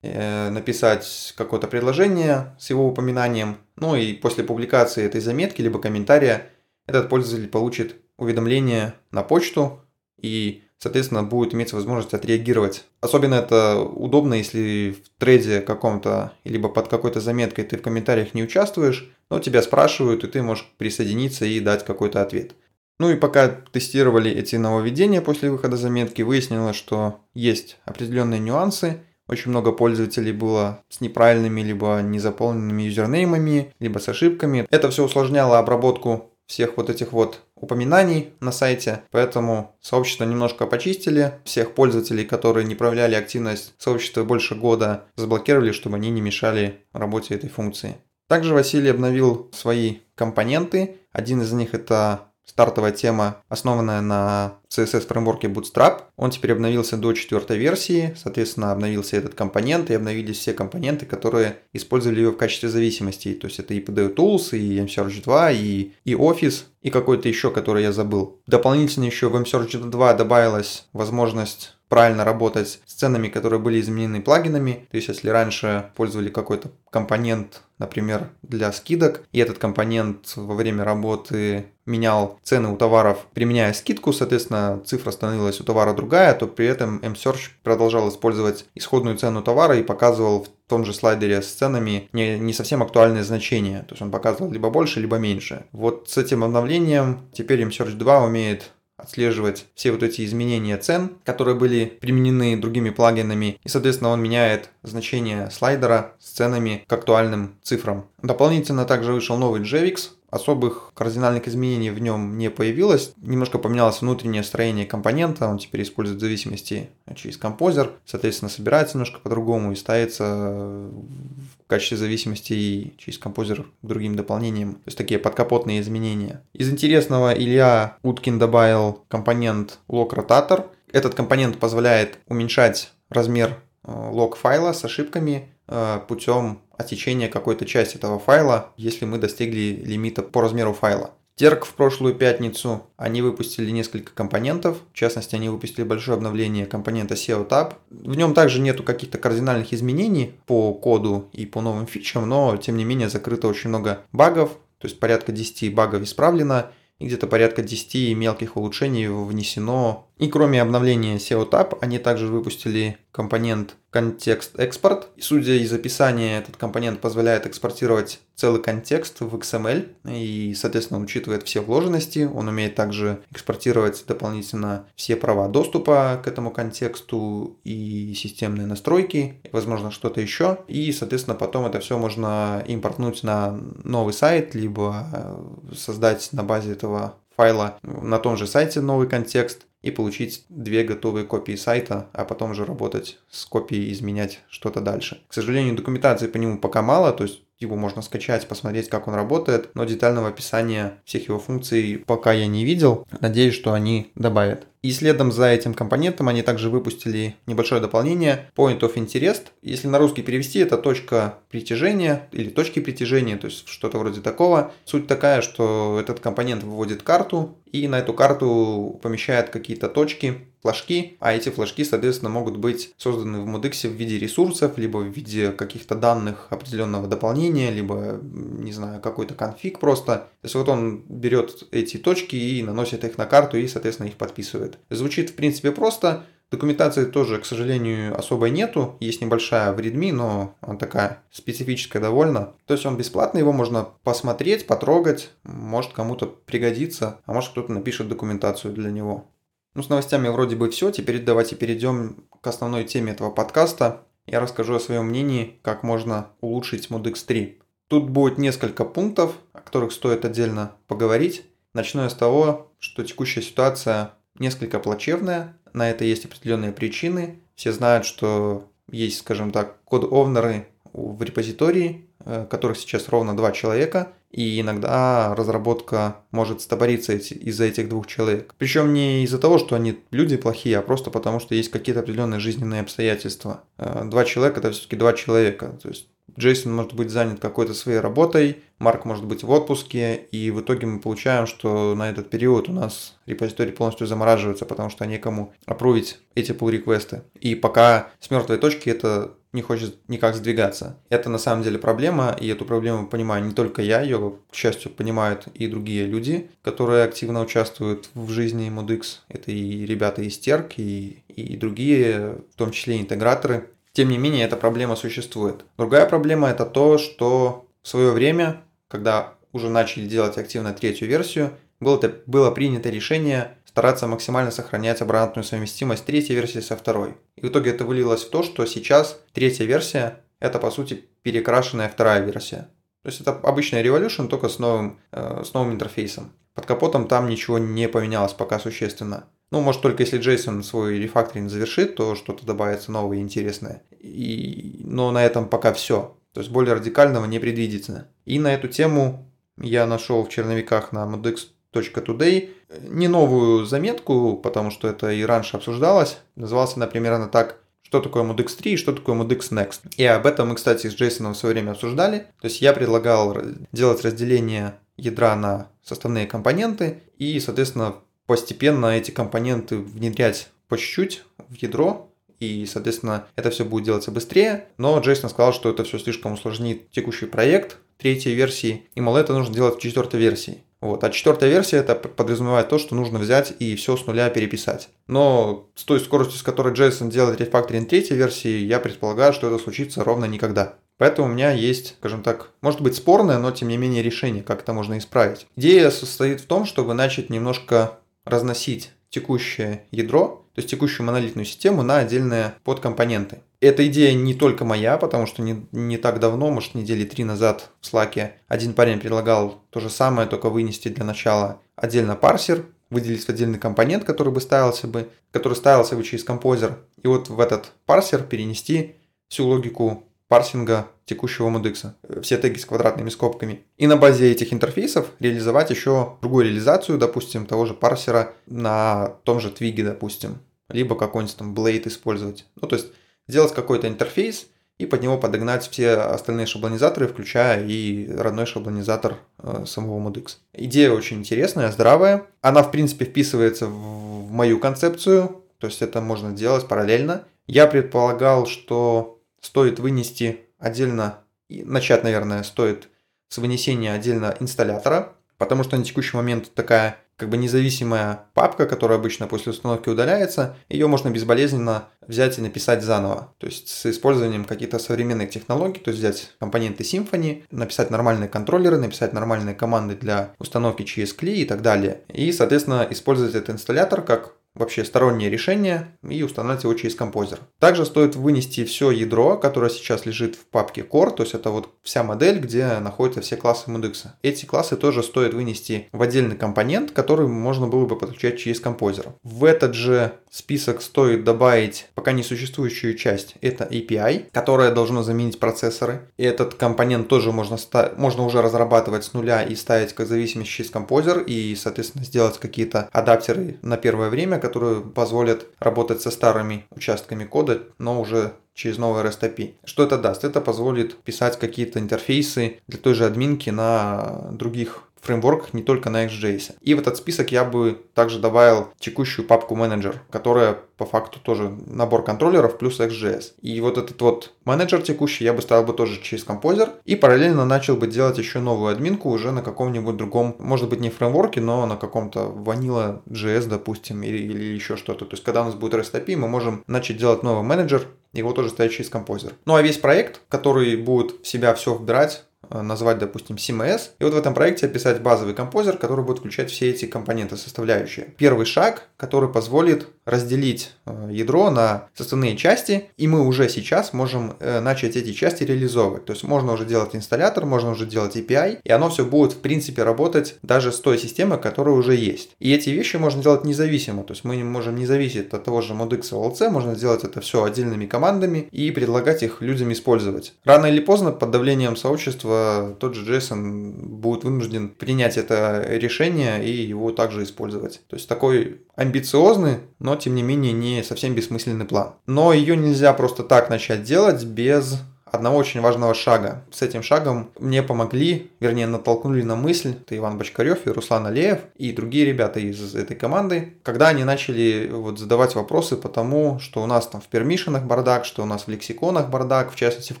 Э, 0.04 0.50
написать 0.50 1.32
какое-то 1.36 1.68
предложение 1.68 2.56
с 2.58 2.70
его 2.70 2.88
упоминанием, 2.88 3.58
ну 3.76 3.94
и 3.94 4.14
после 4.14 4.42
публикации 4.42 5.04
этой 5.04 5.20
заметки 5.20 5.62
либо 5.62 5.80
комментария 5.80 6.50
этот 6.88 7.08
пользователь 7.08 7.48
получит 7.48 7.94
уведомление 8.16 8.94
на 9.12 9.22
почту. 9.22 9.80
И, 10.20 10.64
соответственно, 10.82 11.22
будет 11.22 11.54
иметь 11.54 11.72
возможность 11.72 12.12
отреагировать. 12.12 12.84
Особенно 13.00 13.34
это 13.34 13.78
удобно, 13.78 14.34
если 14.34 14.96
в 14.96 15.20
трейде 15.20 15.60
каком-то, 15.60 16.32
либо 16.44 16.68
под 16.68 16.88
какой-то 16.88 17.20
заметкой 17.20 17.64
ты 17.64 17.76
в 17.76 17.82
комментариях 17.82 18.34
не 18.34 18.42
участвуешь, 18.42 19.08
но 19.30 19.38
тебя 19.38 19.62
спрашивают, 19.62 20.24
и 20.24 20.28
ты 20.28 20.42
можешь 20.42 20.68
присоединиться 20.78 21.44
и 21.44 21.60
дать 21.60 21.84
какой-то 21.84 22.20
ответ. 22.20 22.56
Ну 22.98 23.10
и 23.10 23.16
пока 23.16 23.48
тестировали 23.48 24.30
эти 24.30 24.56
нововведения 24.56 25.20
после 25.20 25.50
выхода 25.50 25.76
заметки, 25.76 26.22
выяснилось, 26.22 26.76
что 26.76 27.20
есть 27.34 27.78
определенные 27.84 28.40
нюансы– 28.40 28.98
очень 29.28 29.50
много 29.50 29.72
пользователей 29.72 30.32
было 30.32 30.82
с 30.88 31.00
неправильными 31.00 31.62
либо 31.62 32.00
незаполненными 32.02 32.82
юзернеймами, 32.82 33.72
либо 33.78 33.98
с 33.98 34.08
ошибками. 34.08 34.66
Это 34.68 34.90
все 34.90 35.04
усложняло 35.04 35.58
обработку 35.58 36.30
всех 36.46 36.76
вот 36.76 36.90
этих 36.90 37.12
вот 37.12 37.40
упоминаний 37.62 38.34
на 38.40 38.52
сайте, 38.52 39.04
поэтому 39.10 39.76
сообщество 39.80 40.24
немножко 40.24 40.66
почистили. 40.66 41.34
Всех 41.44 41.74
пользователей, 41.74 42.26
которые 42.26 42.66
не 42.66 42.74
проявляли 42.74 43.14
активность 43.14 43.74
сообщества 43.78 44.24
больше 44.24 44.54
года, 44.54 45.04
заблокировали, 45.16 45.72
чтобы 45.72 45.96
они 45.96 46.10
не 46.10 46.20
мешали 46.20 46.84
работе 46.92 47.34
этой 47.34 47.48
функции. 47.48 47.96
Также 48.28 48.52
Василий 48.52 48.90
обновил 48.90 49.50
свои 49.52 49.98
компоненты. 50.14 50.96
Один 51.12 51.40
из 51.42 51.52
них 51.52 51.72
это 51.74 52.31
стартовая 52.44 52.92
тема, 52.92 53.42
основанная 53.48 54.00
на 54.00 54.54
CSS 54.70 55.06
фреймворке 55.06 55.48
Bootstrap. 55.48 56.02
Он 56.16 56.30
теперь 56.30 56.52
обновился 56.52 56.96
до 56.96 57.12
четвертой 57.12 57.58
версии, 57.58 58.14
соответственно, 58.16 58.72
обновился 58.72 59.16
этот 59.16 59.34
компонент 59.34 59.90
и 59.90 59.94
обновились 59.94 60.38
все 60.38 60.52
компоненты, 60.52 61.06
которые 61.06 61.58
использовали 61.72 62.20
его 62.20 62.32
в 62.32 62.36
качестве 62.36 62.68
зависимостей. 62.68 63.34
То 63.34 63.46
есть 63.46 63.58
это 63.58 63.74
и 63.74 63.84
PDO 63.84 64.14
Tools, 64.14 64.56
и 64.56 64.78
MSearch 64.78 65.22
2, 65.22 65.50
и, 65.52 65.90
и 66.04 66.14
Office, 66.14 66.64
и 66.82 66.90
какой-то 66.90 67.28
еще, 67.28 67.50
который 67.50 67.82
я 67.82 67.92
забыл. 67.92 68.40
Дополнительно 68.46 69.04
еще 69.04 69.28
в 69.28 69.36
MSearch 69.36 69.78
2 69.78 70.14
добавилась 70.14 70.86
возможность 70.92 71.76
правильно 71.92 72.24
работать 72.24 72.80
с 72.86 72.94
ценами, 72.94 73.28
которые 73.28 73.60
были 73.60 73.78
изменены 73.78 74.22
плагинами. 74.22 74.88
То 74.90 74.96
есть, 74.96 75.08
если 75.08 75.28
раньше 75.28 75.90
пользовали 75.94 76.30
какой-то 76.30 76.70
компонент, 76.88 77.60
например, 77.78 78.30
для 78.40 78.72
скидок, 78.72 79.24
и 79.30 79.38
этот 79.38 79.58
компонент 79.58 80.32
во 80.36 80.54
время 80.54 80.84
работы 80.84 81.66
менял 81.84 82.38
цены 82.42 82.70
у 82.70 82.78
товаров, 82.78 83.26
применяя 83.34 83.74
скидку, 83.74 84.14
соответственно, 84.14 84.80
цифра 84.86 85.10
становилась 85.10 85.60
у 85.60 85.64
товара 85.64 85.92
другая, 85.92 86.32
то 86.32 86.46
при 86.46 86.64
этом 86.64 86.98
MSearch 87.00 87.50
продолжал 87.62 88.08
использовать 88.08 88.64
исходную 88.74 89.18
цену 89.18 89.42
товара 89.42 89.76
и 89.76 89.82
показывал 89.82 90.44
в 90.44 90.70
том 90.70 90.86
же 90.86 90.94
слайдере 90.94 91.42
с 91.42 91.52
ценами 91.52 92.08
не, 92.14 92.38
не 92.38 92.54
совсем 92.54 92.82
актуальные 92.82 93.24
значения. 93.24 93.80
То 93.80 93.92
есть 93.92 94.00
он 94.00 94.10
показывал 94.10 94.50
либо 94.50 94.70
больше, 94.70 94.98
либо 94.98 95.18
меньше. 95.18 95.66
Вот 95.72 96.08
с 96.08 96.16
этим 96.16 96.42
обновлением 96.42 97.28
теперь 97.34 97.60
MSearch 97.60 97.96
2 97.96 98.24
умеет 98.24 98.70
отслеживать 99.02 99.66
все 99.74 99.92
вот 99.92 100.02
эти 100.02 100.24
изменения 100.24 100.76
цен, 100.76 101.12
которые 101.24 101.54
были 101.54 101.98
применены 102.00 102.56
другими 102.56 102.90
плагинами, 102.90 103.58
и, 103.62 103.68
соответственно, 103.68 104.10
он 104.10 104.22
меняет 104.22 104.70
значение 104.82 105.50
слайдера 105.50 106.14
с 106.18 106.30
ценами 106.30 106.84
к 106.86 106.92
актуальным 106.92 107.54
цифрам. 107.62 108.06
Дополнительно 108.22 108.84
также 108.84 109.12
вышел 109.12 109.36
новый 109.36 109.62
JVix, 109.62 110.10
Особых 110.32 110.92
кардинальных 110.94 111.46
изменений 111.46 111.90
в 111.90 111.98
нем 111.98 112.38
не 112.38 112.48
появилось. 112.48 113.12
Немножко 113.18 113.58
поменялось 113.58 114.00
внутреннее 114.00 114.42
строение 114.42 114.86
компонента. 114.86 115.46
Он 115.46 115.58
теперь 115.58 115.82
использует 115.82 116.20
в 116.20 116.22
зависимости 116.22 116.88
через 117.14 117.36
композер. 117.36 117.92
Соответственно, 118.06 118.48
собирается 118.48 118.96
немножко 118.96 119.20
по-другому 119.20 119.72
и 119.72 119.76
ставится 119.76 120.88
в 120.90 121.66
качестве 121.66 121.98
зависимости 121.98 122.54
и 122.54 122.94
через 122.96 123.18
композер 123.18 123.66
другим 123.82 124.16
дополнением. 124.16 124.76
То 124.76 124.86
есть 124.86 124.96
такие 124.96 125.20
подкапотные 125.20 125.82
изменения. 125.82 126.42
Из 126.54 126.70
интересного 126.70 127.34
Илья 127.34 127.98
Уткин 128.02 128.38
добавил 128.38 129.04
компонент 129.08 129.80
лог-ротатор. 129.88 130.64
Этот 130.92 131.14
компонент 131.14 131.58
позволяет 131.58 132.18
уменьшать 132.26 132.94
размер 133.10 133.58
э, 133.84 133.92
лог 133.92 134.36
файла 134.36 134.72
с 134.72 134.82
ошибками 134.82 135.50
э, 135.68 136.00
путем 136.08 136.61
отсечения 136.76 137.28
какой-то 137.28 137.64
части 137.66 137.96
этого 137.96 138.18
файла, 138.18 138.70
если 138.76 139.04
мы 139.04 139.18
достигли 139.18 139.82
лимита 139.84 140.22
по 140.22 140.40
размеру 140.40 140.72
файла. 140.72 141.12
Терк 141.34 141.64
в 141.64 141.74
прошлую 141.74 142.14
пятницу 142.14 142.84
они 142.96 143.22
выпустили 143.22 143.70
несколько 143.70 144.12
компонентов. 144.12 144.78
В 144.92 144.96
частности, 144.96 145.34
они 145.34 145.48
выпустили 145.48 145.82
большое 145.82 146.16
обновление 146.16 146.66
компонента 146.66 147.14
SEO 147.14 147.48
Tab. 147.48 147.74
В 147.90 148.16
нем 148.16 148.34
также 148.34 148.60
нету 148.60 148.82
каких-то 148.82 149.16
кардинальных 149.18 149.72
изменений 149.72 150.34
по 150.46 150.74
коду 150.74 151.30
и 151.32 151.46
по 151.46 151.62
новым 151.62 151.86
фичам, 151.86 152.28
но 152.28 152.56
тем 152.58 152.76
не 152.76 152.84
менее 152.84 153.08
закрыто 153.08 153.48
очень 153.48 153.70
много 153.70 154.02
багов. 154.12 154.50
То 154.78 154.88
есть 154.88 155.00
порядка 155.00 155.32
10 155.32 155.74
багов 155.74 156.02
исправлено 156.02 156.70
и 156.98 157.06
где-то 157.06 157.26
порядка 157.26 157.62
10 157.62 158.16
мелких 158.16 158.56
улучшений 158.56 159.08
внесено. 159.08 160.08
И 160.22 160.28
кроме 160.28 160.62
обновления 160.62 161.16
SEO 161.16 161.50
Tab, 161.50 161.78
они 161.80 161.98
также 161.98 162.28
выпустили 162.28 162.96
компонент 163.10 163.74
контекст 163.90 164.56
экспорт. 164.56 165.08
И 165.16 165.20
судя 165.20 165.54
из 165.54 165.72
описания, 165.72 166.38
этот 166.38 166.56
компонент 166.56 167.00
позволяет 167.00 167.44
экспортировать 167.44 168.20
целый 168.36 168.62
контекст 168.62 169.18
в 169.18 169.34
XML 169.34 169.88
и, 170.08 170.54
соответственно, 170.54 171.00
учитывает 171.00 171.42
все 171.42 171.60
вложенности. 171.60 172.30
Он 172.32 172.46
умеет 172.46 172.76
также 172.76 173.20
экспортировать 173.32 174.04
дополнительно 174.06 174.86
все 174.94 175.16
права 175.16 175.48
доступа 175.48 176.22
к 176.24 176.28
этому 176.28 176.52
контексту 176.52 177.58
и 177.64 178.14
системные 178.14 178.68
настройки, 178.68 179.40
возможно, 179.50 179.90
что-то 179.90 180.20
еще. 180.20 180.58
И, 180.68 180.92
соответственно, 180.92 181.34
потом 181.34 181.66
это 181.66 181.80
все 181.80 181.98
можно 181.98 182.62
импортнуть 182.68 183.24
на 183.24 183.58
новый 183.82 184.14
сайт, 184.14 184.54
либо 184.54 185.08
э, 185.12 185.74
создать 185.74 186.28
на 186.30 186.44
базе 186.44 186.70
этого 186.70 187.16
файла 187.36 187.78
на 187.82 188.18
том 188.18 188.36
же 188.36 188.46
сайте 188.46 188.80
новый 188.80 189.08
контекст 189.08 189.66
и 189.82 189.90
получить 189.90 190.44
две 190.48 190.84
готовые 190.84 191.26
копии 191.26 191.56
сайта, 191.56 192.08
а 192.12 192.24
потом 192.24 192.52
уже 192.52 192.64
работать 192.64 193.18
с 193.30 193.44
копией, 193.44 193.92
изменять 193.92 194.40
что-то 194.48 194.80
дальше. 194.80 195.22
К 195.28 195.34
сожалению, 195.34 195.76
документации 195.76 196.28
по 196.28 196.36
нему 196.36 196.58
пока 196.58 196.82
мало, 196.82 197.12
то 197.12 197.24
есть 197.24 197.42
его 197.58 197.76
можно 197.76 198.02
скачать, 198.02 198.48
посмотреть, 198.48 198.88
как 198.88 199.08
он 199.08 199.14
работает, 199.14 199.70
но 199.74 199.84
детального 199.84 200.28
описания 200.28 200.98
всех 201.04 201.28
его 201.28 201.38
функций 201.38 202.02
пока 202.06 202.32
я 202.32 202.46
не 202.46 202.64
видел. 202.64 203.06
Надеюсь, 203.20 203.54
что 203.54 203.72
они 203.72 204.10
добавят. 204.14 204.66
И 204.82 204.90
следом 204.90 205.30
за 205.30 205.46
этим 205.46 205.74
компонентом 205.74 206.28
они 206.28 206.42
также 206.42 206.68
выпустили 206.68 207.36
небольшое 207.46 207.80
дополнение 207.80 208.50
Point 208.56 208.80
of 208.80 208.94
Interest. 208.94 209.42
Если 209.62 209.86
на 209.86 209.98
русский 209.98 210.22
перевести, 210.22 210.58
это 210.58 210.76
точка 210.76 211.38
притяжения 211.50 212.28
или 212.32 212.50
точки 212.50 212.80
притяжения, 212.80 213.36
то 213.36 213.46
есть 213.46 213.68
что-то 213.68 213.98
вроде 213.98 214.20
такого. 214.20 214.72
Суть 214.84 215.06
такая, 215.06 215.40
что 215.40 215.98
этот 216.00 216.18
компонент 216.18 216.64
выводит 216.64 217.04
карту 217.04 217.56
и 217.70 217.86
на 217.86 218.00
эту 218.00 218.12
карту 218.12 218.98
помещает 219.02 219.50
какие-то 219.50 219.88
точки, 219.88 220.38
флажки, 220.62 221.16
а 221.20 221.32
эти 221.32 221.48
флажки, 221.48 221.84
соответственно, 221.84 222.30
могут 222.30 222.56
быть 222.56 222.94
созданы 222.96 223.40
в 223.40 223.48
Modex 223.48 223.88
в 223.88 223.92
виде 223.92 224.18
ресурсов, 224.18 224.78
либо 224.78 224.98
в 224.98 225.08
виде 225.08 225.50
каких-то 225.50 225.94
данных 225.94 226.46
определенного 226.50 227.08
дополнения, 227.08 227.70
либо, 227.70 228.20
не 228.22 228.72
знаю, 228.72 229.00
какой-то 229.00 229.34
конфиг 229.34 229.80
просто. 229.80 230.28
То 230.42 230.44
есть 230.44 230.54
вот 230.54 230.68
он 230.68 231.02
берет 231.08 231.66
эти 231.72 231.96
точки 231.96 232.36
и 232.36 232.62
наносит 232.62 233.04
их 233.04 233.18
на 233.18 233.26
карту 233.26 233.56
и, 233.56 233.66
соответственно, 233.66 234.08
их 234.08 234.14
подписывает. 234.14 234.71
Звучит, 234.90 235.30
в 235.30 235.34
принципе, 235.34 235.72
просто. 235.72 236.26
Документации 236.50 237.06
тоже, 237.06 237.38
к 237.38 237.46
сожалению, 237.46 238.14
особой 238.14 238.50
нету. 238.50 238.98
Есть 239.00 239.22
небольшая 239.22 239.72
в 239.72 239.78
Redmi, 239.78 240.12
но 240.12 240.54
она 240.60 240.76
такая 240.76 241.22
специфическая 241.30 242.02
довольно. 242.02 242.52
То 242.66 242.74
есть 242.74 242.84
он 242.84 242.98
бесплатный, 242.98 243.40
его 243.40 243.52
можно 243.52 243.88
посмотреть, 244.04 244.66
потрогать. 244.66 245.30
Может 245.44 245.94
кому-то 245.94 246.26
пригодится, 246.26 247.20
а 247.24 247.32
может 247.32 247.52
кто-то 247.52 247.72
напишет 247.72 248.08
документацию 248.08 248.74
для 248.74 248.90
него. 248.90 249.30
Ну, 249.74 249.82
с 249.82 249.88
новостями 249.88 250.28
вроде 250.28 250.56
бы 250.56 250.68
все. 250.68 250.90
Теперь 250.90 251.22
давайте 251.22 251.56
перейдем 251.56 252.26
к 252.42 252.46
основной 252.46 252.84
теме 252.84 253.12
этого 253.12 253.30
подкаста. 253.30 254.02
Я 254.26 254.38
расскажу 254.38 254.74
о 254.74 254.80
своем 254.80 255.06
мнении, 255.06 255.58
как 255.62 255.82
можно 255.82 256.28
улучшить 256.42 256.88
ModX 256.90 257.24
3. 257.26 257.58
Тут 257.88 258.10
будет 258.10 258.36
несколько 258.36 258.84
пунктов, 258.84 259.36
о 259.54 259.60
которых 259.60 259.92
стоит 259.92 260.26
отдельно 260.26 260.72
поговорить. 260.86 261.46
Начну 261.72 262.02
я 262.02 262.10
с 262.10 262.14
того, 262.14 262.70
что 262.78 263.02
текущая 263.04 263.40
ситуация 263.40 264.12
несколько 264.38 264.78
плачевная. 264.78 265.56
На 265.72 265.90
это 265.90 266.04
есть 266.04 266.24
определенные 266.24 266.72
причины. 266.72 267.40
Все 267.54 267.72
знают, 267.72 268.04
что 268.04 268.68
есть, 268.90 269.18
скажем 269.18 269.50
так, 269.50 269.82
код-овнеры 269.84 270.66
в 270.92 271.22
репозитории, 271.22 272.06
э, 272.24 272.46
которых 272.50 272.78
сейчас 272.78 273.08
ровно 273.08 273.36
два 273.36 273.52
человека, 273.52 274.12
и 274.30 274.60
иногда 274.60 275.34
разработка 275.34 276.16
может 276.30 276.60
стопориться 276.60 277.14
из-за 277.14 277.64
этих 277.64 277.88
двух 277.88 278.06
человек. 278.06 278.54
Причем 278.58 278.92
не 278.92 279.24
из-за 279.24 279.38
того, 279.38 279.58
что 279.58 279.76
они 279.76 279.98
люди 280.10 280.36
плохие, 280.36 280.78
а 280.78 280.82
просто 280.82 281.10
потому, 281.10 281.40
что 281.40 281.54
есть 281.54 281.70
какие-то 281.70 282.00
определенные 282.00 282.40
жизненные 282.40 282.82
обстоятельства. 282.82 283.64
Э, 283.78 284.04
два 284.04 284.24
человека 284.24 284.60
это 284.60 284.72
все-таки 284.72 284.96
два 284.96 285.12
человека. 285.12 285.78
То 285.82 285.88
есть 285.88 286.08
Джейсон 286.38 286.74
может 286.74 286.94
быть 286.94 287.10
занят 287.10 287.40
какой-то 287.40 287.74
своей 287.74 288.00
работой, 288.00 288.58
Марк 288.78 289.04
может 289.04 289.24
быть 289.24 289.44
в 289.44 289.50
отпуске, 289.50 290.16
и 290.16 290.50
в 290.50 290.60
итоге 290.60 290.86
мы 290.86 290.98
получаем, 290.98 291.46
что 291.46 291.94
на 291.94 292.10
этот 292.10 292.30
период 292.30 292.68
у 292.68 292.72
нас 292.72 293.16
репозиторий 293.26 293.72
полностью 293.72 294.06
замораживается, 294.06 294.66
потому 294.66 294.90
что 294.90 295.06
некому 295.06 295.52
опровить 295.66 296.18
эти 296.34 296.52
pull 296.52 296.70
реквесты 296.70 297.22
И 297.40 297.54
пока 297.54 298.08
с 298.18 298.30
мертвой 298.30 298.58
точки 298.58 298.88
это 298.88 299.34
не 299.52 299.62
хочет 299.62 299.96
никак 300.08 300.34
сдвигаться. 300.34 300.98
Это 301.10 301.28
на 301.28 301.38
самом 301.38 301.62
деле 301.62 301.78
проблема, 301.78 302.36
и 302.40 302.48
эту 302.48 302.64
проблему 302.64 303.06
понимаю 303.06 303.44
не 303.44 303.52
только 303.52 303.82
я, 303.82 304.00
ее, 304.00 304.38
к 304.50 304.54
счастью, 304.54 304.90
понимают 304.90 305.46
и 305.54 305.66
другие 305.66 306.06
люди, 306.06 306.50
которые 306.62 307.04
активно 307.04 307.42
участвуют 307.42 308.08
в 308.14 308.30
жизни 308.30 308.70
ModX. 308.70 309.18
Это 309.28 309.52
и 309.52 309.84
ребята 309.84 310.22
из 310.22 310.38
Терк, 310.38 310.78
и, 310.78 311.22
и 311.28 311.56
другие, 311.56 312.38
в 312.52 312.56
том 312.56 312.70
числе 312.70 313.00
интеграторы. 313.00 313.68
Тем 313.92 314.08
не 314.08 314.18
менее, 314.18 314.44
эта 314.44 314.56
проблема 314.56 314.96
существует. 314.96 315.64
Другая 315.76 316.06
проблема 316.06 316.48
это 316.48 316.64
то, 316.64 316.98
что 316.98 317.66
в 317.82 317.88
свое 317.88 318.10
время, 318.10 318.62
когда 318.88 319.34
уже 319.52 319.68
начали 319.68 320.06
делать 320.06 320.38
активно 320.38 320.72
третью 320.72 321.08
версию, 321.08 321.52
было, 321.78 322.00
было 322.26 322.50
принято 322.50 322.88
решение 322.88 323.58
стараться 323.66 324.06
максимально 324.06 324.50
сохранять 324.50 325.00
обратную 325.02 325.44
совместимость 325.44 326.04
третьей 326.04 326.36
версии 326.36 326.60
со 326.60 326.76
второй. 326.76 327.16
И 327.36 327.40
в 327.40 327.48
итоге 327.48 327.70
это 327.70 327.84
вылилось 327.84 328.24
в 328.24 328.30
то, 328.30 328.42
что 328.42 328.64
сейчас 328.66 329.18
третья 329.32 329.64
версия– 329.64 330.20
это, 330.40 330.58
по 330.58 330.70
сути, 330.70 331.04
перекрашенная 331.22 331.88
вторая 331.88 332.20
версия. 332.20 332.68
То 333.02 333.08
есть 333.08 333.20
это 333.20 333.32
обычная 333.32 333.82
Revolution, 333.82 334.28
только 334.28 334.48
с 334.48 334.58
новым, 334.58 335.00
э, 335.10 335.42
с 335.44 335.54
новым 335.54 335.72
интерфейсом. 335.72 336.32
Под 336.54 336.66
капотом 336.66 337.08
там 337.08 337.28
ничего 337.28 337.58
не 337.58 337.88
поменялось 337.88 338.32
пока 338.32 338.58
существенно. 338.58 339.24
Ну, 339.52 339.60
может, 339.60 339.82
только 339.82 340.02
если 340.02 340.16
Джейсон 340.16 340.64
свой 340.64 340.98
рефакторинг 340.98 341.50
завершит, 341.50 341.94
то 341.94 342.14
что-то 342.14 342.46
добавится 342.46 342.90
новое 342.90 343.18
и 343.18 343.20
интересное. 343.20 343.82
И... 344.00 344.80
Но 344.82 345.10
на 345.10 345.22
этом 345.22 345.46
пока 345.46 345.74
все. 345.74 346.16
То 346.32 346.40
есть 346.40 346.50
более 346.50 346.74
радикального 346.74 347.26
не 347.26 347.38
предвидится. 347.38 348.08
И 348.24 348.38
на 348.38 348.54
эту 348.54 348.68
тему 348.68 349.30
я 349.58 349.86
нашел 349.86 350.24
в 350.24 350.30
черновиках 350.30 350.92
на 350.92 351.04
modx.today 351.04 352.48
не 352.88 353.08
новую 353.08 353.66
заметку, 353.66 354.38
потому 354.38 354.70
что 354.70 354.88
это 354.88 355.12
и 355.12 355.22
раньше 355.22 355.58
обсуждалось. 355.58 356.16
Назывался, 356.34 356.78
например, 356.78 357.12
она 357.12 357.28
так 357.28 357.58
что 357.82 358.00
такое 358.00 358.22
ModX 358.22 358.56
3 358.56 358.72
и 358.72 358.76
что 358.78 358.94
такое 358.94 359.14
ModX 359.14 359.50
Next. 359.50 359.80
И 359.98 360.04
об 360.06 360.24
этом 360.24 360.48
мы, 360.48 360.54
кстати, 360.54 360.86
с 360.86 360.94
Джейсоном 360.94 361.34
в 361.34 361.36
свое 361.36 361.52
время 361.52 361.72
обсуждали. 361.72 362.20
То 362.40 362.46
есть 362.46 362.62
я 362.62 362.72
предлагал 362.72 363.36
делать 363.70 364.02
разделение 364.02 364.76
ядра 364.96 365.36
на 365.36 365.68
составные 365.82 366.26
компоненты 366.26 367.02
и, 367.18 367.38
соответственно, 367.38 367.96
постепенно 368.26 368.86
эти 368.86 369.10
компоненты 369.10 369.78
внедрять 369.78 370.48
по 370.68 370.76
чуть-чуть 370.78 371.24
в 371.48 371.54
ядро, 371.54 372.08
и, 372.40 372.66
соответственно, 372.66 373.26
это 373.36 373.50
все 373.50 373.64
будет 373.64 373.84
делаться 373.84 374.10
быстрее. 374.10 374.66
Но 374.76 374.98
Джейсон 374.98 375.30
сказал, 375.30 375.52
что 375.52 375.70
это 375.70 375.84
все 375.84 375.98
слишком 375.98 376.32
усложнит 376.32 376.90
текущий 376.90 377.26
проект 377.26 377.78
третьей 377.98 378.34
версии, 378.34 378.88
и, 378.94 379.00
мол, 379.00 379.16
это 379.16 379.32
нужно 379.32 379.54
делать 379.54 379.76
в 379.76 379.80
четвертой 379.80 380.18
версии. 380.18 380.64
Вот. 380.80 381.04
А 381.04 381.10
четвертая 381.10 381.48
версия 381.48 381.76
это 381.76 381.94
подразумевает 381.94 382.68
то, 382.68 382.76
что 382.76 382.96
нужно 382.96 383.20
взять 383.20 383.54
и 383.60 383.76
все 383.76 383.96
с 383.96 384.04
нуля 384.04 384.28
переписать. 384.30 384.88
Но 385.06 385.68
с 385.76 385.84
той 385.84 386.00
скоростью, 386.00 386.38
с 386.38 386.42
которой 386.42 386.74
Джейсон 386.74 387.08
делает 387.08 387.40
рефакторинг 387.40 387.88
третьей 387.88 388.16
версии, 388.16 388.58
я 388.64 388.80
предполагаю, 388.80 389.32
что 389.32 389.46
это 389.46 389.62
случится 389.62 390.02
ровно 390.02 390.24
никогда. 390.24 390.74
Поэтому 390.98 391.28
у 391.28 391.30
меня 391.30 391.52
есть, 391.52 391.94
скажем 392.00 392.24
так, 392.24 392.50
может 392.60 392.80
быть 392.80 392.96
спорное, 392.96 393.38
но 393.38 393.52
тем 393.52 393.68
не 393.68 393.76
менее 393.76 394.02
решение, 394.02 394.42
как 394.42 394.62
это 394.62 394.72
можно 394.72 394.98
исправить. 394.98 395.46
Идея 395.54 395.90
состоит 395.90 396.40
в 396.40 396.46
том, 396.46 396.64
чтобы 396.64 396.94
начать 396.94 397.30
немножко 397.30 397.98
разносить 398.24 398.92
текущее 399.10 399.84
ядро, 399.90 400.46
то 400.54 400.58
есть 400.58 400.70
текущую 400.70 401.06
монолитную 401.06 401.44
систему 401.44 401.82
на 401.82 401.98
отдельные 401.98 402.54
подкомпоненты. 402.64 403.40
Эта 403.60 403.86
идея 403.86 404.12
не 404.14 404.34
только 404.34 404.64
моя, 404.64 404.98
потому 404.98 405.26
что 405.26 405.42
не, 405.42 405.66
не 405.70 405.98
так 405.98 406.18
давно, 406.18 406.50
может 406.50 406.74
недели 406.74 407.04
три 407.04 407.24
назад 407.24 407.70
в 407.80 407.92
Slack 407.92 408.32
один 408.48 408.74
парень 408.74 408.98
предлагал 408.98 409.62
то 409.70 409.80
же 409.80 409.88
самое, 409.88 410.28
только 410.28 410.50
вынести 410.50 410.88
для 410.88 411.04
начала 411.04 411.60
отдельно 411.76 412.16
парсер, 412.16 412.66
выделить 412.90 413.24
в 413.24 413.28
отдельный 413.28 413.58
компонент, 413.58 414.04
который 414.04 414.32
бы 414.32 414.40
ставился 414.40 414.86
бы, 414.86 415.08
который 415.30 415.54
ставился 415.54 415.96
бы 415.96 416.04
через 416.04 416.24
композер, 416.24 416.78
и 417.02 417.06
вот 417.06 417.28
в 417.28 417.40
этот 417.40 417.72
парсер 417.86 418.22
перенести 418.22 418.96
всю 419.28 419.46
логику 419.46 420.04
парсинга 420.32 420.86
текущего 421.04 421.50
модекса, 421.50 421.94
все 422.22 422.38
теги 422.38 422.56
с 422.56 422.64
квадратными 422.64 423.10
скобками. 423.10 423.66
И 423.76 423.86
на 423.86 423.98
базе 423.98 424.32
этих 424.32 424.50
интерфейсов 424.54 425.08
реализовать 425.20 425.68
еще 425.68 426.16
другую 426.22 426.46
реализацию, 426.46 426.96
допустим, 426.96 427.44
того 427.44 427.66
же 427.66 427.74
парсера 427.74 428.32
на 428.46 429.08
том 429.24 429.40
же 429.40 429.50
твиге, 429.50 429.84
допустим, 429.84 430.38
либо 430.70 430.96
какой-нибудь 430.96 431.36
там 431.36 431.54
Blade 431.54 431.86
использовать. 431.86 432.46
Ну, 432.58 432.66
то 432.66 432.76
есть 432.76 432.86
сделать 433.28 433.52
какой-то 433.52 433.88
интерфейс 433.88 434.46
и 434.78 434.86
под 434.86 435.02
него 435.02 435.18
подогнать 435.18 435.68
все 435.68 435.96
остальные 435.96 436.46
шаблонизаторы, 436.46 437.08
включая 437.08 437.66
и 437.66 438.10
родной 438.10 438.46
шаблонизатор 438.46 439.18
э, 439.36 439.64
самого 439.66 440.00
ModX. 440.08 440.36
Идея 440.54 440.92
очень 440.92 441.18
интересная, 441.18 441.70
здравая. 441.70 442.24
Она, 442.40 442.62
в 442.62 442.70
принципе, 442.70 443.04
вписывается 443.04 443.66
в 443.66 444.30
мою 444.30 444.58
концепцию, 444.58 445.42
то 445.58 445.66
есть 445.66 445.82
это 445.82 446.00
можно 446.00 446.32
делать 446.32 446.66
параллельно. 446.68 447.24
Я 447.46 447.66
предполагал, 447.66 448.46
что 448.46 449.18
стоит 449.42 449.78
вынести 449.78 450.40
отдельно, 450.58 451.18
начать, 451.50 452.02
наверное, 452.02 452.42
стоит 452.42 452.88
с 453.28 453.36
вынесения 453.38 453.92
отдельно 453.92 454.34
инсталлятора, 454.40 455.12
потому 455.36 455.64
что 455.64 455.76
на 455.76 455.84
текущий 455.84 456.16
момент 456.16 456.54
такая 456.54 456.96
как 457.16 457.28
бы 457.28 457.36
независимая 457.36 458.24
папка, 458.34 458.66
которая 458.66 458.98
обычно 458.98 459.28
после 459.28 459.52
установки 459.52 459.88
удаляется, 459.88 460.56
ее 460.68 460.88
можно 460.88 461.08
безболезненно 461.08 461.88
взять 462.06 462.38
и 462.38 462.40
написать 462.40 462.82
заново. 462.82 463.32
То 463.38 463.46
есть 463.46 463.68
с 463.68 463.86
использованием 463.86 464.44
каких-то 464.44 464.78
современных 464.78 465.30
технологий, 465.30 465.78
то 465.78 465.90
есть 465.90 466.00
взять 466.00 466.32
компоненты 466.40 466.82
Symfony, 466.82 467.44
написать 467.50 467.90
нормальные 467.90 468.28
контроллеры, 468.28 468.78
написать 468.78 469.12
нормальные 469.12 469.54
команды 469.54 469.94
для 469.94 470.34
установки 470.38 470.82
через 470.82 471.14
CLI 471.16 471.34
и 471.34 471.44
так 471.44 471.62
далее. 471.62 472.00
И, 472.08 472.32
соответственно, 472.32 472.88
использовать 472.90 473.34
этот 473.34 473.50
инсталлятор 473.50 474.02
как 474.02 474.34
вообще 474.54 474.84
стороннее 474.84 475.30
решение 475.30 475.96
и 476.08 476.22
устанавливать 476.22 476.64
его 476.64 476.74
через 476.74 476.94
композер. 476.94 477.38
Также 477.58 477.86
стоит 477.86 478.16
вынести 478.16 478.64
все 478.64 478.90
ядро, 478.90 479.36
которое 479.36 479.70
сейчас 479.70 480.06
лежит 480.06 480.36
в 480.36 480.44
папке 480.46 480.82
Core, 480.82 481.14
то 481.14 481.22
есть 481.22 481.34
это 481.34 481.50
вот 481.50 481.70
вся 481.82 482.02
модель, 482.02 482.38
где 482.38 482.78
находятся 482.78 483.20
все 483.20 483.36
классы 483.36 483.70
Moodx. 483.70 484.08
Эти 484.22 484.44
классы 484.44 484.76
тоже 484.76 485.02
стоит 485.02 485.34
вынести 485.34 485.88
в 485.92 486.02
отдельный 486.02 486.36
компонент, 486.36 486.90
который 486.90 487.26
можно 487.26 487.66
было 487.66 487.86
бы 487.86 487.96
подключать 487.96 488.38
через 488.38 488.60
композер. 488.60 489.14
В 489.22 489.44
этот 489.44 489.74
же 489.74 490.12
список 490.30 490.82
стоит 490.82 491.24
добавить 491.24 491.88
пока 491.94 492.12
не 492.12 492.22
существующую 492.22 492.96
часть, 492.96 493.36
это 493.40 493.64
API, 493.64 494.26
которая 494.32 494.72
должна 494.72 495.02
заменить 495.02 495.38
процессоры. 495.38 496.10
И 496.16 496.24
этот 496.24 496.54
компонент 496.54 497.08
тоже 497.08 497.32
можно, 497.32 497.56
можно 497.96 498.24
уже 498.24 498.42
разрабатывать 498.42 499.04
с 499.04 499.12
нуля 499.12 499.42
и 499.42 499.54
ставить 499.54 499.92
как 499.92 500.06
зависимость 500.06 500.50
через 500.50 500.70
композер 500.70 501.20
и, 501.20 501.54
соответственно, 501.54 502.04
сделать 502.04 502.38
какие-то 502.38 502.88
адаптеры 502.92 503.58
на 503.62 503.76
первое 503.76 504.10
время, 504.10 504.38
которые 504.42 504.82
позволят 504.82 505.46
работать 505.60 506.02
со 506.02 506.10
старыми 506.10 506.66
участками 506.70 507.24
кода, 507.24 507.62
но 507.78 508.00
уже 508.00 508.32
через 508.54 508.76
новый 508.76 509.02
REST 509.02 509.20
API. 509.20 509.54
Что 509.64 509.84
это 509.84 509.96
даст? 509.96 510.24
Это 510.24 510.40
позволит 510.40 510.96
писать 510.96 511.38
какие-то 511.38 511.78
интерфейсы 511.78 512.60
для 512.66 512.78
той 512.78 512.94
же 512.94 513.06
админки 513.06 513.50
на 513.50 514.28
других 514.32 514.82
фреймворках, 515.02 515.52
не 515.52 515.62
только 515.62 515.90
на 515.90 516.06
XJS. 516.06 516.54
И 516.60 516.74
в 516.74 516.80
этот 516.80 516.96
список 516.96 517.32
я 517.32 517.44
бы 517.44 517.82
также 517.94 518.18
добавил 518.18 518.68
текущую 518.78 519.26
папку 519.26 519.54
менеджер, 519.54 520.00
которая 520.10 520.58
по 520.76 520.86
факту 520.86 521.20
тоже 521.20 521.52
набор 521.66 522.04
контроллеров 522.04 522.58
плюс 522.58 522.80
XJS. 522.80 523.34
И 523.42 523.60
вот 523.60 523.78
этот 523.78 524.00
вот 524.00 524.32
менеджер 524.44 524.80
текущий 524.82 525.24
я 525.24 525.32
бы 525.32 525.42
ставил 525.42 525.64
бы 525.64 525.72
тоже 525.72 526.00
через 526.00 526.24
композер 526.24 526.70
и 526.84 526.96
параллельно 526.96 527.44
начал 527.44 527.76
бы 527.76 527.86
делать 527.86 528.18
еще 528.18 528.38
новую 528.38 528.72
админку 528.72 529.10
уже 529.10 529.32
на 529.32 529.42
каком-нибудь 529.42 529.96
другом, 529.96 530.36
может 530.38 530.68
быть 530.68 530.80
не 530.80 530.90
фреймворке, 530.90 531.40
но 531.40 531.66
на 531.66 531.76
каком-то 531.76 532.20
Vanilla 532.20 533.02
JS, 533.08 533.48
допустим, 533.48 534.02
или, 534.02 534.18
или 534.18 534.44
еще 534.54 534.76
что-то. 534.76 535.04
То 535.04 535.14
есть 535.14 535.24
когда 535.24 535.42
у 535.42 535.46
нас 535.46 535.54
будет 535.54 535.74
REST 535.74 536.04
API, 536.04 536.16
мы 536.16 536.28
можем 536.28 536.62
начать 536.66 536.96
делать 536.96 537.22
новый 537.22 537.42
менеджер, 537.42 537.86
его 538.12 538.32
тоже 538.32 538.50
ставить 538.50 538.72
через 538.72 538.88
композер. 538.88 539.32
Ну 539.46 539.54
а 539.54 539.62
весь 539.62 539.78
проект, 539.78 540.20
который 540.28 540.76
будет 540.76 541.22
в 541.22 541.26
себя 541.26 541.54
все 541.54 541.74
вбирать, 541.74 542.24
назвать, 542.50 542.98
допустим, 542.98 543.36
CMS, 543.36 543.90
и 543.98 544.04
вот 544.04 544.14
в 544.14 544.16
этом 544.16 544.34
проекте 544.34 544.66
описать 544.66 545.00
базовый 545.00 545.34
композер, 545.34 545.76
который 545.76 546.04
будет 546.04 546.18
включать 546.18 546.50
все 546.50 546.70
эти 546.70 546.86
компоненты, 546.86 547.36
составляющие. 547.36 548.14
Первый 548.18 548.46
шаг, 548.46 548.88
который 548.96 549.28
позволит 549.28 549.88
разделить 550.04 550.72
э, 550.86 551.08
ядро 551.10 551.50
на 551.50 551.88
составные 551.94 552.36
части, 552.36 552.88
и 552.96 553.06
мы 553.06 553.26
уже 553.26 553.48
сейчас 553.48 553.92
можем 553.92 554.34
э, 554.40 554.60
начать 554.60 554.96
эти 554.96 555.12
части 555.12 555.44
реализовывать. 555.44 556.04
То 556.04 556.12
есть 556.12 556.24
можно 556.24 556.52
уже 556.52 556.64
делать 556.64 556.94
инсталлятор, 556.94 557.46
можно 557.46 557.70
уже 557.70 557.86
делать 557.86 558.16
API, 558.16 558.58
и 558.64 558.72
оно 558.72 558.90
все 558.90 559.04
будет, 559.04 559.32
в 559.32 559.38
принципе, 559.38 559.84
работать 559.84 560.36
даже 560.42 560.72
с 560.72 560.80
той 560.80 560.98
системой, 560.98 561.38
которая 561.38 561.74
уже 561.74 561.94
есть. 561.94 562.30
И 562.40 562.52
эти 562.52 562.70
вещи 562.70 562.96
можно 562.96 563.22
делать 563.22 563.44
независимо, 563.44 564.02
то 564.02 564.12
есть 564.12 564.24
мы 564.24 564.42
можем 564.42 564.76
не 564.76 564.86
зависеть 564.86 565.32
от 565.32 565.44
того 565.44 565.60
же 565.60 565.74
ModX 565.74 566.12
LLC, 566.12 566.50
можно 566.50 566.74
сделать 566.74 567.04
это 567.04 567.20
все 567.20 567.44
отдельными 567.44 567.86
командами 567.86 568.48
и 568.50 568.70
предлагать 568.70 569.22
их 569.22 569.40
людям 569.40 569.72
использовать. 569.72 570.34
Рано 570.44 570.66
или 570.66 570.80
поздно 570.80 571.12
под 571.12 571.30
давлением 571.30 571.76
сообщества 571.76 572.31
тот 572.78 572.94
же 572.94 573.04
Джейсон 573.04 573.72
будет 573.72 574.24
вынужден 574.24 574.68
принять 574.68 575.16
это 575.16 575.64
решение 575.68 576.44
и 576.44 576.50
его 576.50 576.92
также 576.92 577.22
использовать. 577.22 577.80
То 577.88 577.96
есть 577.96 578.08
такой 578.08 578.62
амбициозный, 578.76 579.58
но 579.78 579.96
тем 579.96 580.14
не 580.14 580.22
менее 580.22 580.52
не 580.52 580.82
совсем 580.82 581.14
бессмысленный 581.14 581.64
план. 581.64 581.94
Но 582.06 582.32
ее 582.32 582.56
нельзя 582.56 582.92
просто 582.92 583.22
так 583.22 583.50
начать 583.50 583.82
делать 583.82 584.24
без 584.24 584.78
одного 585.12 585.36
очень 585.36 585.60
важного 585.60 585.94
шага. 585.94 586.44
С 586.50 586.62
этим 586.62 586.82
шагом 586.82 587.30
мне 587.38 587.62
помогли, 587.62 588.30
вернее 588.40 588.66
натолкнули 588.66 589.22
на 589.22 589.36
мысль, 589.36 589.74
это 589.80 589.96
Иван 589.96 590.18
Бочкарев 590.18 590.66
и 590.66 590.70
Руслан 590.70 591.06
Алеев 591.06 591.40
и 591.56 591.72
другие 591.72 592.06
ребята 592.06 592.40
из 592.40 592.74
этой 592.74 592.96
команды, 592.96 593.54
когда 593.62 593.88
они 593.88 594.04
начали 594.04 594.68
вот 594.72 594.98
задавать 594.98 595.34
вопросы 595.34 595.76
по 595.76 595.88
тому, 595.88 596.38
что 596.40 596.62
у 596.62 596.66
нас 596.66 596.86
там 596.86 597.00
в 597.00 597.06
пермишенах 597.06 597.64
бардак, 597.64 598.04
что 598.04 598.22
у 598.22 598.26
нас 598.26 598.44
в 598.44 598.48
лексиконах 598.48 599.08
бардак, 599.08 599.52
в 599.52 599.56
частности 599.56 599.92
в 599.92 600.00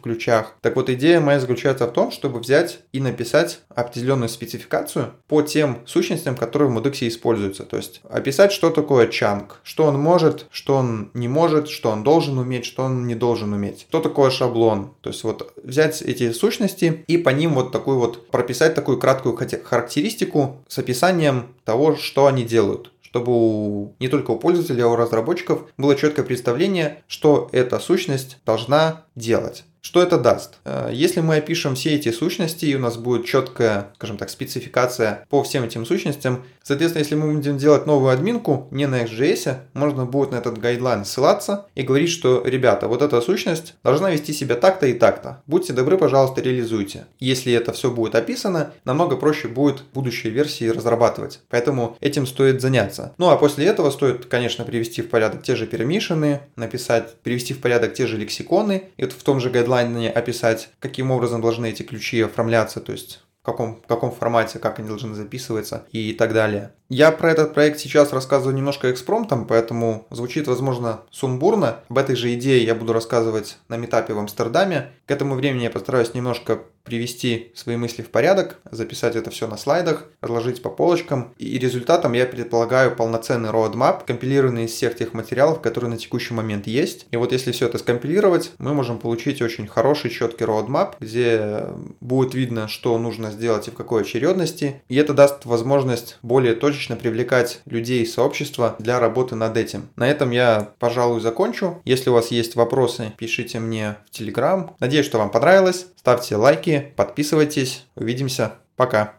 ключах. 0.00 0.56
Так 0.62 0.76
вот 0.76 0.88
идея 0.90 1.20
моя 1.20 1.38
заключается 1.38 1.86
в 1.86 1.92
том, 1.92 2.10
чтобы 2.10 2.40
взять 2.40 2.80
и 2.92 3.00
написать 3.00 3.60
определенную 3.74 4.28
спецификацию 4.28 5.12
по 5.28 5.42
тем 5.42 5.80
сущностям, 5.86 6.36
которые 6.36 6.70
в 6.70 6.76
Modex 6.76 7.06
используются. 7.06 7.64
То 7.64 7.76
есть 7.76 8.00
описать, 8.08 8.52
что 8.52 8.70
такое 8.70 9.08
чанк, 9.08 9.60
что 9.62 9.84
он 9.84 9.98
может, 9.98 10.46
что 10.50 10.76
он 10.76 11.10
не 11.14 11.28
может, 11.28 11.68
что 11.68 11.90
он 11.90 12.02
должен 12.02 12.38
уметь, 12.38 12.64
что 12.64 12.84
он 12.84 13.06
не 13.06 13.14
должен 13.14 13.52
уметь. 13.52 13.86
Что 13.88 14.00
такое 14.00 14.30
шаблон, 14.30 14.94
то 15.02 15.10
есть 15.10 15.24
вот 15.24 15.52
взять 15.62 16.00
эти 16.00 16.32
сущности 16.32 17.04
и 17.06 17.18
по 17.18 17.30
ним 17.30 17.54
вот 17.54 17.72
такую 17.72 17.98
вот 17.98 18.28
прописать 18.28 18.74
такую 18.74 18.98
краткую 18.98 19.36
характеристику 19.36 20.64
с 20.68 20.78
описанием 20.78 21.54
того, 21.64 21.96
что 21.96 22.26
они 22.26 22.44
делают 22.44 22.92
чтобы 23.12 23.32
у, 23.34 23.94
не 24.00 24.08
только 24.08 24.30
у 24.30 24.38
пользователей, 24.38 24.80
а 24.84 24.88
у 24.88 24.96
разработчиков 24.96 25.66
было 25.76 25.94
четкое 25.94 26.24
представление, 26.24 27.02
что 27.08 27.50
эта 27.52 27.78
сущность 27.78 28.38
должна 28.46 29.04
делать. 29.14 29.64
Что 29.82 30.00
это 30.00 30.16
даст? 30.16 30.58
Э, 30.64 30.90
если 30.92 31.20
мы 31.20 31.36
опишем 31.36 31.74
все 31.74 31.96
эти 31.96 32.12
сущности, 32.12 32.66
и 32.66 32.76
у 32.76 32.78
нас 32.78 32.96
будет 32.96 33.26
четкая, 33.26 33.88
скажем 33.96 34.16
так, 34.16 34.30
спецификация 34.30 35.26
по 35.28 35.42
всем 35.42 35.64
этим 35.64 35.84
сущностям, 35.84 36.44
соответственно, 36.62 37.02
если 37.02 37.16
мы 37.16 37.32
будем 37.32 37.58
делать 37.58 37.84
новую 37.84 38.12
админку 38.12 38.68
не 38.70 38.86
на 38.86 39.02
XJS, 39.02 39.56
можно 39.74 40.06
будет 40.06 40.30
на 40.30 40.36
этот 40.36 40.58
гайдлайн 40.58 41.04
ссылаться 41.04 41.66
и 41.74 41.82
говорить, 41.82 42.10
что, 42.10 42.44
ребята, 42.46 42.86
вот 42.86 43.02
эта 43.02 43.20
сущность 43.20 43.74
должна 43.82 44.12
вести 44.12 44.32
себя 44.32 44.54
так-то 44.54 44.86
и 44.86 44.92
так-то. 44.92 45.42
Будьте 45.48 45.72
добры, 45.72 45.98
пожалуйста, 45.98 46.40
реализуйте. 46.40 47.06
Если 47.18 47.52
это 47.52 47.72
все 47.72 47.90
будет 47.90 48.14
описано, 48.14 48.72
намного 48.84 49.16
проще 49.16 49.48
будет 49.48 49.82
будущие 49.92 50.32
версии 50.32 50.68
разрабатывать. 50.68 51.40
Поэтому 51.50 51.96
этим 52.00 52.28
стоит 52.28 52.60
заняться. 52.60 53.14
Ну 53.18 53.30
а 53.30 53.36
после 53.36 53.66
этого 53.66 53.90
стоит, 53.90 54.26
конечно, 54.26 54.64
привести 54.64 55.02
в 55.02 55.10
порядок 55.10 55.42
те 55.42 55.56
же 55.56 55.66
пермишины, 55.66 56.42
написать, 56.54 57.16
привести 57.24 57.52
в 57.52 57.60
порядок 57.60 57.94
те 57.94 58.06
же 58.06 58.16
лексиконы, 58.16 58.84
и 58.96 59.02
вот 59.02 59.12
в 59.12 59.22
том 59.24 59.40
же 59.40 59.50
гайдлайне 59.50 59.71
описать, 59.80 60.70
каким 60.78 61.10
образом 61.10 61.40
должны 61.40 61.70
эти 61.70 61.82
ключи 61.82 62.20
оформляться, 62.20 62.80
то 62.80 62.92
есть 62.92 63.22
в 63.42 63.44
каком, 63.44 63.82
в 63.82 63.86
каком 63.86 64.12
формате, 64.12 64.58
как 64.58 64.78
они 64.78 64.88
должны 64.88 65.14
записываться 65.14 65.86
и 65.90 66.12
так 66.12 66.32
далее. 66.32 66.74
Я 66.94 67.10
про 67.10 67.30
этот 67.30 67.54
проект 67.54 67.78
сейчас 67.80 68.12
рассказываю 68.12 68.54
немножко 68.54 68.90
экспромтом, 68.90 69.46
поэтому 69.46 70.06
звучит, 70.10 70.46
возможно, 70.46 71.00
сумбурно. 71.10 71.78
Об 71.88 71.96
этой 71.96 72.16
же 72.16 72.34
идее 72.34 72.62
я 72.62 72.74
буду 72.74 72.92
рассказывать 72.92 73.56
на 73.68 73.78
метапе 73.78 74.12
в 74.12 74.18
Амстердаме. 74.18 74.92
К 75.06 75.10
этому 75.12 75.34
времени 75.34 75.62
я 75.62 75.70
постараюсь 75.70 76.12
немножко 76.12 76.60
привести 76.84 77.52
свои 77.54 77.76
мысли 77.76 78.02
в 78.02 78.10
порядок, 78.10 78.58
записать 78.70 79.16
это 79.16 79.30
все 79.30 79.46
на 79.46 79.56
слайдах, 79.56 80.08
разложить 80.20 80.60
по 80.60 80.68
полочкам. 80.68 81.32
И 81.38 81.58
результатом 81.58 82.12
я 82.12 82.26
предполагаю 82.26 82.94
полноценный 82.94 83.50
roadmap, 83.50 84.04
компилированный 84.04 84.64
из 84.64 84.72
всех 84.72 84.96
тех 84.96 85.14
материалов, 85.14 85.62
которые 85.62 85.90
на 85.90 85.96
текущий 85.96 86.34
момент 86.34 86.66
есть. 86.66 87.06
И 87.10 87.16
вот 87.16 87.32
если 87.32 87.52
все 87.52 87.68
это 87.68 87.78
скомпилировать, 87.78 88.50
мы 88.58 88.74
можем 88.74 88.98
получить 88.98 89.40
очень 89.40 89.66
хороший, 89.66 90.10
четкий 90.10 90.44
roadmap, 90.44 90.96
где 91.00 91.68
будет 92.00 92.34
видно, 92.34 92.68
что 92.68 92.98
нужно 92.98 93.30
сделать 93.30 93.68
и 93.68 93.70
в 93.70 93.74
какой 93.74 94.02
очередности. 94.02 94.82
И 94.88 94.96
это 94.96 95.14
даст 95.14 95.46
возможность 95.46 96.18
более 96.22 96.54
точно 96.54 96.81
точечно 96.82 96.96
привлекать 96.96 97.60
людей 97.66 98.02
из 98.02 98.14
сообщества 98.14 98.74
для 98.78 98.98
работы 98.98 99.36
над 99.36 99.56
этим. 99.56 99.88
На 99.96 100.08
этом 100.08 100.32
я, 100.32 100.72
пожалуй, 100.78 101.20
закончу. 101.20 101.80
Если 101.84 102.10
у 102.10 102.14
вас 102.14 102.32
есть 102.32 102.56
вопросы, 102.56 103.12
пишите 103.16 103.60
мне 103.60 103.96
в 104.10 104.20
Telegram. 104.20 104.70
Надеюсь, 104.80 105.06
что 105.06 105.18
вам 105.18 105.30
понравилось. 105.30 105.86
Ставьте 105.96 106.36
лайки, 106.36 106.92
подписывайтесь. 106.96 107.86
Увидимся. 107.94 108.54
Пока. 108.76 109.14